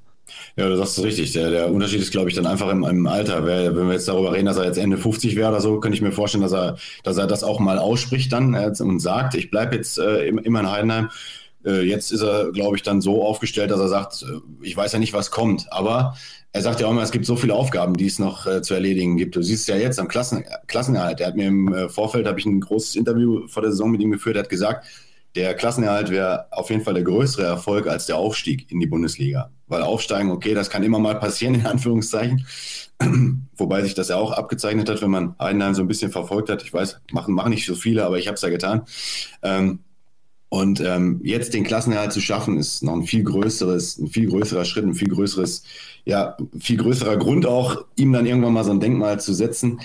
[0.56, 1.32] Ja, du sagst es richtig.
[1.32, 3.44] Der, der Unterschied ist, glaube ich, dann einfach im, im Alter.
[3.44, 6.02] Wenn wir jetzt darüber reden, dass er jetzt Ende 50 wäre oder so, könnte ich
[6.02, 9.50] mir vorstellen, dass er, dass er das auch mal ausspricht dann äh, und sagt, ich
[9.50, 11.10] bleibe jetzt äh, immer in Heidenheim.
[11.64, 14.92] Äh, jetzt ist er, glaube ich, dann so aufgestellt, dass er sagt, äh, ich weiß
[14.92, 15.66] ja nicht, was kommt.
[15.72, 16.16] Aber
[16.54, 18.74] er sagt ja auch immer, es gibt so viele Aufgaben, die es noch äh, zu
[18.74, 19.36] erledigen gibt.
[19.36, 21.20] Du siehst ja jetzt am Klassen, Klassenerhalt.
[21.20, 24.02] Er hat mir im äh, Vorfeld, habe ich ein großes Interview vor der Saison mit
[24.02, 24.86] ihm geführt, er hat gesagt,
[25.34, 29.50] der Klassenerhalt wäre auf jeden Fall der größere Erfolg als der Aufstieg in die Bundesliga.
[29.66, 32.46] Weil aufsteigen, okay, das kann immer mal passieren, in Anführungszeichen.
[33.56, 36.62] Wobei sich das ja auch abgezeichnet hat, wenn man Heidenheim so ein bisschen verfolgt hat.
[36.62, 38.82] Ich weiß, machen, machen nicht so viele, aber ich habe es ja getan.
[39.42, 39.78] Ähm,
[40.50, 44.66] und ähm, jetzt den Klassenerhalt zu schaffen, ist noch ein viel größeres, ein viel größerer
[44.66, 45.62] Schritt, ein viel größeres,
[46.04, 49.80] ja, viel größerer Grund auch, ihm dann irgendwann mal so ein Denkmal zu setzen.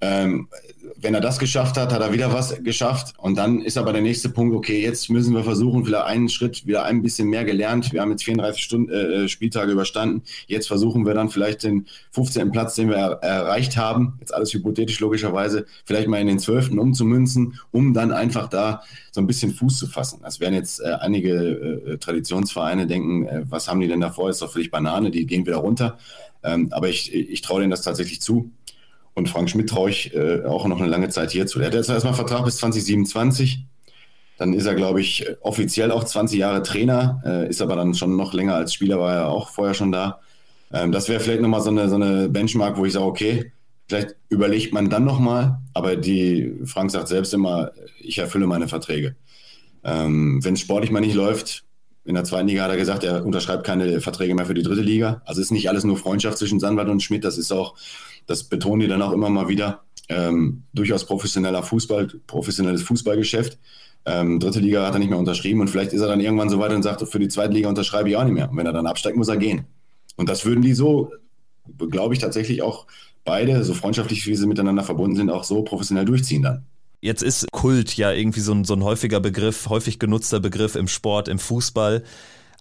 [0.00, 0.48] Ähm,
[0.96, 3.14] wenn er das geschafft hat, hat er wieder was geschafft.
[3.18, 6.66] Und dann ist aber der nächste Punkt, okay, jetzt müssen wir versuchen, vielleicht einen Schritt,
[6.66, 7.92] wieder ein bisschen mehr gelernt.
[7.92, 10.22] Wir haben jetzt 34 Stunden, äh, Spieltage überstanden.
[10.46, 12.52] Jetzt versuchen wir dann vielleicht den 15.
[12.52, 16.72] Platz, den wir er erreicht haben, jetzt alles hypothetisch logischerweise, vielleicht mal in den 12.
[16.72, 18.82] umzumünzen, um dann einfach da
[19.12, 20.20] so ein bisschen Fuß zu fassen.
[20.22, 24.30] Das werden jetzt äh, einige äh, Traditionsvereine denken, äh, was haben die denn davor?
[24.30, 25.98] Ist doch völlig Banane, die gehen wieder runter.
[26.42, 28.50] Ähm, aber ich, ich traue denen das tatsächlich zu.
[29.16, 31.58] Und Frank Schmidt traue ich äh, auch noch eine lange Zeit hierzu.
[31.58, 33.64] Der hat jetzt erstmal Vertrag bis 2027.
[34.36, 38.14] Dann ist er, glaube ich, offiziell auch 20 Jahre Trainer, äh, ist aber dann schon
[38.16, 40.20] noch länger als Spieler, war er auch vorher schon da.
[40.70, 43.52] Ähm, das wäre vielleicht nochmal so eine, so eine Benchmark, wo ich sage, okay,
[43.88, 49.16] vielleicht überlegt man dann nochmal, aber die, Frank sagt selbst immer, ich erfülle meine Verträge.
[49.82, 51.64] Ähm, Wenn es sportlich mal nicht läuft,
[52.04, 54.82] in der zweiten Liga hat er gesagt, er unterschreibt keine Verträge mehr für die dritte
[54.82, 55.22] Liga.
[55.24, 57.74] Also ist nicht alles nur Freundschaft zwischen Sandwald und Schmidt, das ist auch
[58.26, 63.58] das betonen die dann auch immer mal wieder, ähm, durchaus professioneller Fußball, professionelles Fußballgeschäft.
[64.04, 66.58] Ähm, dritte Liga hat er nicht mehr unterschrieben und vielleicht ist er dann irgendwann so
[66.60, 68.48] weit und sagt, für die zweite Liga unterschreibe ich auch nicht mehr.
[68.50, 69.66] Und wenn er dann absteigt, muss er gehen.
[70.16, 71.10] Und das würden die so,
[71.90, 72.86] glaube ich, tatsächlich auch
[73.24, 76.64] beide, so freundschaftlich wie sie miteinander verbunden sind, auch so professionell durchziehen dann.
[77.00, 80.88] Jetzt ist Kult ja irgendwie so ein, so ein häufiger Begriff, häufig genutzter Begriff im
[80.88, 82.04] Sport, im Fußball.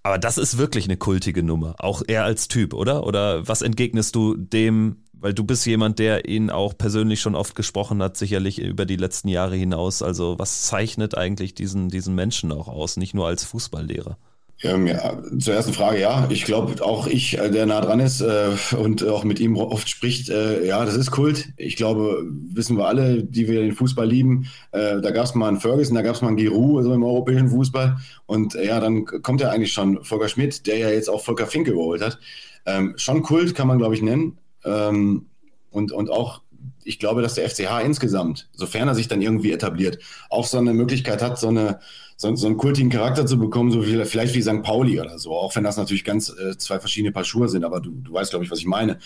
[0.04, 3.08] Aber das ist wirklich eine kultige Nummer, auch er als Typ, oder?
[3.08, 7.56] Oder was entgegnest du dem weil du bist jemand, der ihn auch persönlich schon oft
[7.56, 10.04] gesprochen hat, sicherlich über die letzten Jahre hinaus.
[10.04, 14.20] Also was zeichnet eigentlich diesen, diesen Menschen auch aus, nicht nur als Fußballlehrer?
[14.62, 16.28] Ähm, ja, zur ersten Frage, ja.
[16.30, 19.90] Ich glaube, auch ich, äh, der nah dran ist äh, und auch mit ihm oft
[19.90, 21.50] spricht, äh, ja, das ist Kult.
[21.58, 22.24] Ich glaube,
[22.54, 24.46] wissen wir alle, die wir den Fußball lieben.
[24.74, 27.04] Äh, da gab es mal einen Ferguson, da gab es mal einen Giroud, also im
[27.04, 27.98] europäischen Fußball.
[28.28, 31.48] Und äh, ja, dann kommt ja eigentlich schon Volker Schmidt, der ja jetzt auch Volker
[31.48, 32.20] Finke geholt hat.
[32.68, 34.38] Ähm, schon Kult kann man, glaube ich, nennen.
[34.66, 35.28] Ähm,
[35.72, 36.42] und, und auch,
[36.84, 40.00] ich glaube, dass der FCH insgesamt, sofern er sich dann irgendwie etabliert,
[40.30, 41.80] auch so eine Möglichkeit hat, so, eine,
[42.18, 44.64] so, so einen kultigen Charakter zu bekommen, so wie, vielleicht wie St.
[44.64, 47.82] Pauli oder so, auch wenn das natürlich ganz äh, zwei verschiedene Paar Schuhe sind, aber
[47.82, 49.00] du, du weißt, glaube ich, was ich meine.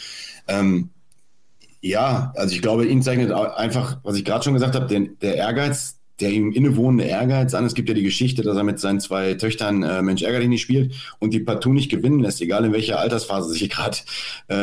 [0.47, 0.89] Ähm,
[1.81, 5.35] ja, also ich glaube, ihn zeichnet einfach, was ich gerade schon gesagt habe, der, der
[5.35, 7.65] Ehrgeiz, der ihm innewohnende Ehrgeiz an.
[7.65, 10.49] Es gibt ja die Geschichte, dass er mit seinen zwei Töchtern äh, Mensch ärger dich
[10.49, 13.97] nicht spielt und die partout nicht gewinnen lässt, egal in welcher Altersphase sich gerade
[14.49, 14.55] äh,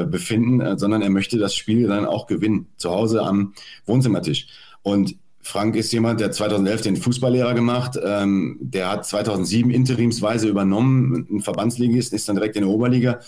[0.00, 3.54] äh, befinden, äh, sondern er möchte das Spiel dann auch gewinnen, zu Hause am
[3.86, 4.46] Wohnzimmertisch.
[4.82, 11.26] Und Frank ist jemand, der 2011 den Fußballlehrer gemacht, ähm, der hat 2007 interimsweise übernommen,
[11.30, 13.20] ein Verbandsligist, ist dann direkt in der Oberliga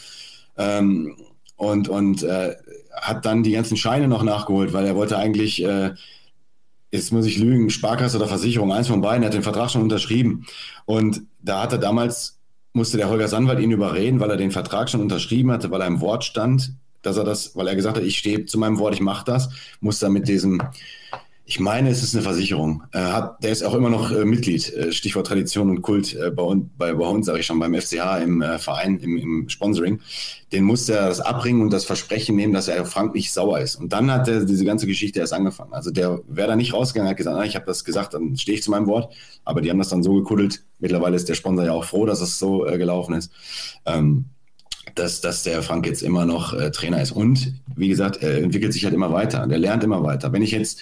[0.57, 1.15] ähm,
[1.57, 2.55] und, und äh,
[2.95, 5.93] hat dann die ganzen Scheine noch nachgeholt, weil er wollte eigentlich äh,
[6.91, 10.47] jetzt muss ich lügen, Sparkasse oder Versicherung, eins von beiden, hat den Vertrag schon unterschrieben.
[10.85, 12.39] Und da hat er damals,
[12.73, 15.87] musste der Holger Sandwald ihn überreden, weil er den Vertrag schon unterschrieben hatte, weil er
[15.87, 16.73] im Wort stand,
[17.03, 19.49] dass er das, weil er gesagt hat, ich stehe zu meinem Wort, ich mache das,
[19.81, 20.61] musste er mit diesem
[21.49, 22.83] ich meine, es ist eine Versicherung.
[22.93, 26.33] Äh, hat, der ist auch immer noch äh, Mitglied, äh, Stichwort Tradition und Kult äh,
[26.33, 26.43] bei,
[26.77, 30.01] bei, bei uns, sage ich schon, beim FCH im äh, Verein, im, im, Sponsoring.
[30.53, 33.77] Den musste er das abbringen und das Versprechen nehmen, dass er Frank nicht sauer ist.
[33.77, 35.73] Und dann hat er diese ganze Geschichte erst angefangen.
[35.73, 38.59] Also der wäre da nicht rausgegangen, hat gesagt, ah, ich habe das gesagt, dann stehe
[38.59, 39.15] ich zu meinem Wort.
[39.45, 40.65] Aber die haben das dann so gekuddelt.
[40.81, 43.31] Mittlerweile ist der Sponsor ja auch froh, dass es so äh, gelaufen ist.
[43.85, 44.27] Ähm,
[44.97, 47.11] dass, dass der Frank jetzt immer noch Trainer ist.
[47.11, 49.47] Und wie gesagt, er entwickelt sich halt immer weiter.
[49.47, 50.33] Der lernt immer weiter.
[50.33, 50.81] Wenn ich jetzt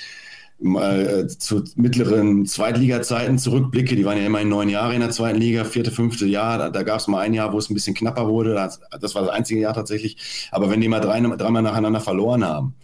[0.65, 5.39] mal äh, zu mittleren Zweitliga-Zeiten zurückblicke, die waren ja immerhin neun Jahre in der zweiten
[5.39, 7.95] Liga, vierte, fünfte Jahr, da, da gab es mal ein Jahr, wo es ein bisschen
[7.95, 11.63] knapper wurde, das, das, war das einzige Jahr tatsächlich, aber wenn die mal drei, dreimal
[11.63, 12.75] nacheinander verloren haben,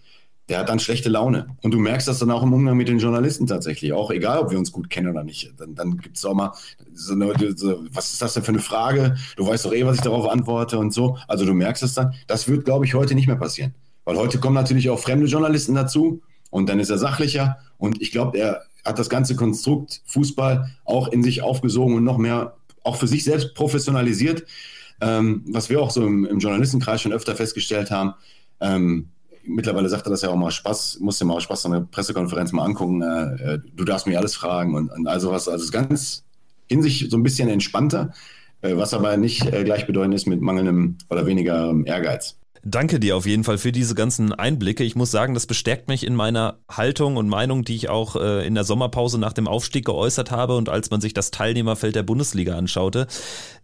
[0.50, 1.56] der hat dann schlechte Laune.
[1.62, 4.50] Und du merkst das dann auch im Umgang mit den Journalisten tatsächlich, auch egal, ob
[4.50, 5.52] wir uns gut kennen oder nicht.
[5.56, 6.52] Dann, dann gibt es auch mal
[6.92, 9.16] so eine, so, was ist das denn für eine Frage?
[9.36, 11.16] Du weißt doch eh, was ich darauf antworte und so.
[11.28, 12.14] Also du merkst es dann.
[12.26, 13.74] Das wird, glaube ich, heute nicht mehr passieren.
[14.04, 16.20] Weil heute kommen natürlich auch fremde Journalisten dazu
[16.50, 17.58] und dann ist er sachlicher.
[17.78, 22.18] Und ich glaube, er hat das ganze Konstrukt Fußball auch in sich aufgesogen und noch
[22.18, 24.44] mehr auch für sich selbst professionalisiert.
[25.00, 28.14] Ähm, was wir auch so im, im, Journalistenkreis schon öfter festgestellt haben.
[28.60, 29.08] Ähm,
[29.44, 32.52] mittlerweile sagt er das ja auch mal Spaß, musst dir mal Spaß an der Pressekonferenz
[32.52, 33.00] mal angucken.
[33.00, 35.06] Äh, äh, du darfst mir alles fragen und, und.
[35.06, 36.24] Also es ist ganz
[36.68, 38.12] in sich so ein bisschen entspannter,
[38.60, 42.36] äh, was aber nicht äh, gleichbedeutend ist mit mangelndem oder weniger Ehrgeiz.
[42.62, 44.84] Danke dir auf jeden Fall für diese ganzen Einblicke.
[44.84, 48.46] Ich muss sagen, das bestärkt mich in meiner Haltung und Meinung, die ich auch äh,
[48.46, 52.02] in der Sommerpause nach dem Aufstieg geäußert habe und als man sich das Teilnehmerfeld der
[52.02, 53.06] Bundesliga anschaute.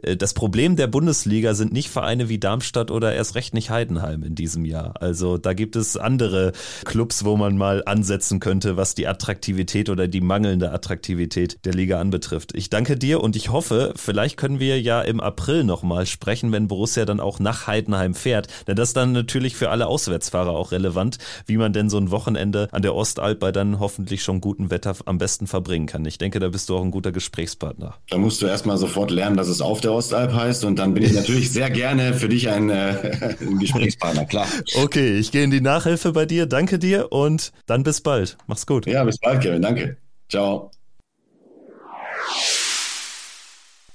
[0.03, 4.23] Äh, das Problem der Bundesliga sind nicht Vereine wie Darmstadt oder erst recht nicht Heidenheim
[4.23, 4.95] in diesem Jahr.
[5.03, 6.53] Also da gibt es andere
[6.87, 12.01] Clubs, wo man mal ansetzen könnte, was die Attraktivität oder die mangelnde Attraktivität der Liga
[12.01, 12.57] anbetrifft.
[12.57, 16.67] Ich danke dir und ich hoffe, vielleicht können wir ja im April nochmal sprechen, wenn
[16.67, 18.49] Borussia dann auch nach Heidenheim fährt.
[18.67, 22.13] Denn das ist dann natürlich für alle Auswärtsfahrer auch relevant, wie man denn so ein
[22.13, 26.05] Wochenende an der Ostalb bei dann hoffentlich schon gutem Wetter am besten verbringen kann.
[26.05, 27.95] Ich denke, da bist du auch ein guter Gesprächspartner.
[28.09, 31.03] Da musst du erstmal sofort lernen, dass es auf der Ostalb heißt und dann bin
[31.03, 34.47] ich natürlich sehr gerne für dich ein, äh, ein Gesprächspartner, klar.
[34.77, 36.47] Okay, ich gehe in die Nachhilfe bei dir.
[36.47, 38.39] Danke dir und dann bis bald.
[38.47, 38.87] Mach's gut.
[38.87, 39.63] Ja, bis bald, Kevin.
[39.63, 39.97] Danke.
[40.29, 40.71] Ciao.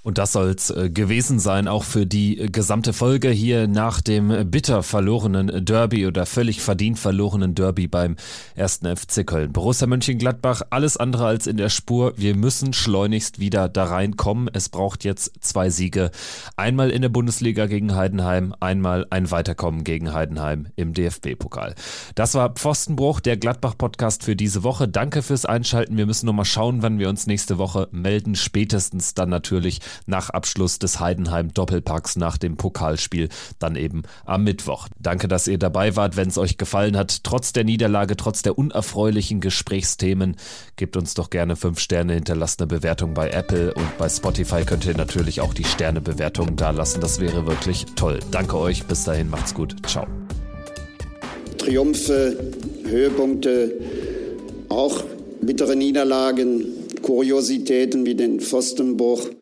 [0.03, 4.49] Und das soll's äh, gewesen sein, auch für die äh, gesamte Folge hier nach dem
[4.49, 8.15] bitter verlorenen Derby oder völlig verdient verlorenen Derby beim
[8.55, 9.53] ersten FC Köln.
[9.53, 12.13] Borussia Mönchengladbach, alles andere als in der Spur.
[12.17, 14.49] Wir müssen schleunigst wieder da reinkommen.
[14.51, 16.09] Es braucht jetzt zwei Siege.
[16.55, 21.75] Einmal in der Bundesliga gegen Heidenheim, einmal ein Weiterkommen gegen Heidenheim im DFB-Pokal.
[22.15, 24.87] Das war Pfostenbruch, der Gladbach-Podcast für diese Woche.
[24.87, 25.95] Danke fürs Einschalten.
[25.97, 28.33] Wir müssen nochmal schauen, wann wir uns nächste Woche melden.
[28.33, 33.29] Spätestens dann natürlich nach Abschluss des Heidenheim Doppelpacks nach dem Pokalspiel
[33.59, 34.87] dann eben am Mittwoch.
[34.99, 36.17] Danke, dass ihr dabei wart.
[36.17, 40.35] Wenn es euch gefallen hat, trotz der Niederlage, trotz der unerfreulichen Gesprächsthemen,
[40.75, 44.85] gebt uns doch gerne fünf Sterne, hinterlasst eine Bewertung bei Apple und bei Spotify könnt
[44.85, 47.01] ihr natürlich auch die Sternebewertungen da lassen.
[47.01, 48.19] Das wäre wirklich toll.
[48.31, 48.83] Danke euch.
[48.85, 49.75] Bis dahin macht's gut.
[49.87, 50.07] Ciao.
[51.57, 52.35] Triumphe,
[52.85, 53.71] Höhepunkte,
[54.69, 55.03] auch
[55.41, 56.65] bittere Niederlagen,
[57.01, 59.29] Kuriositäten wie den Pfostenbruch.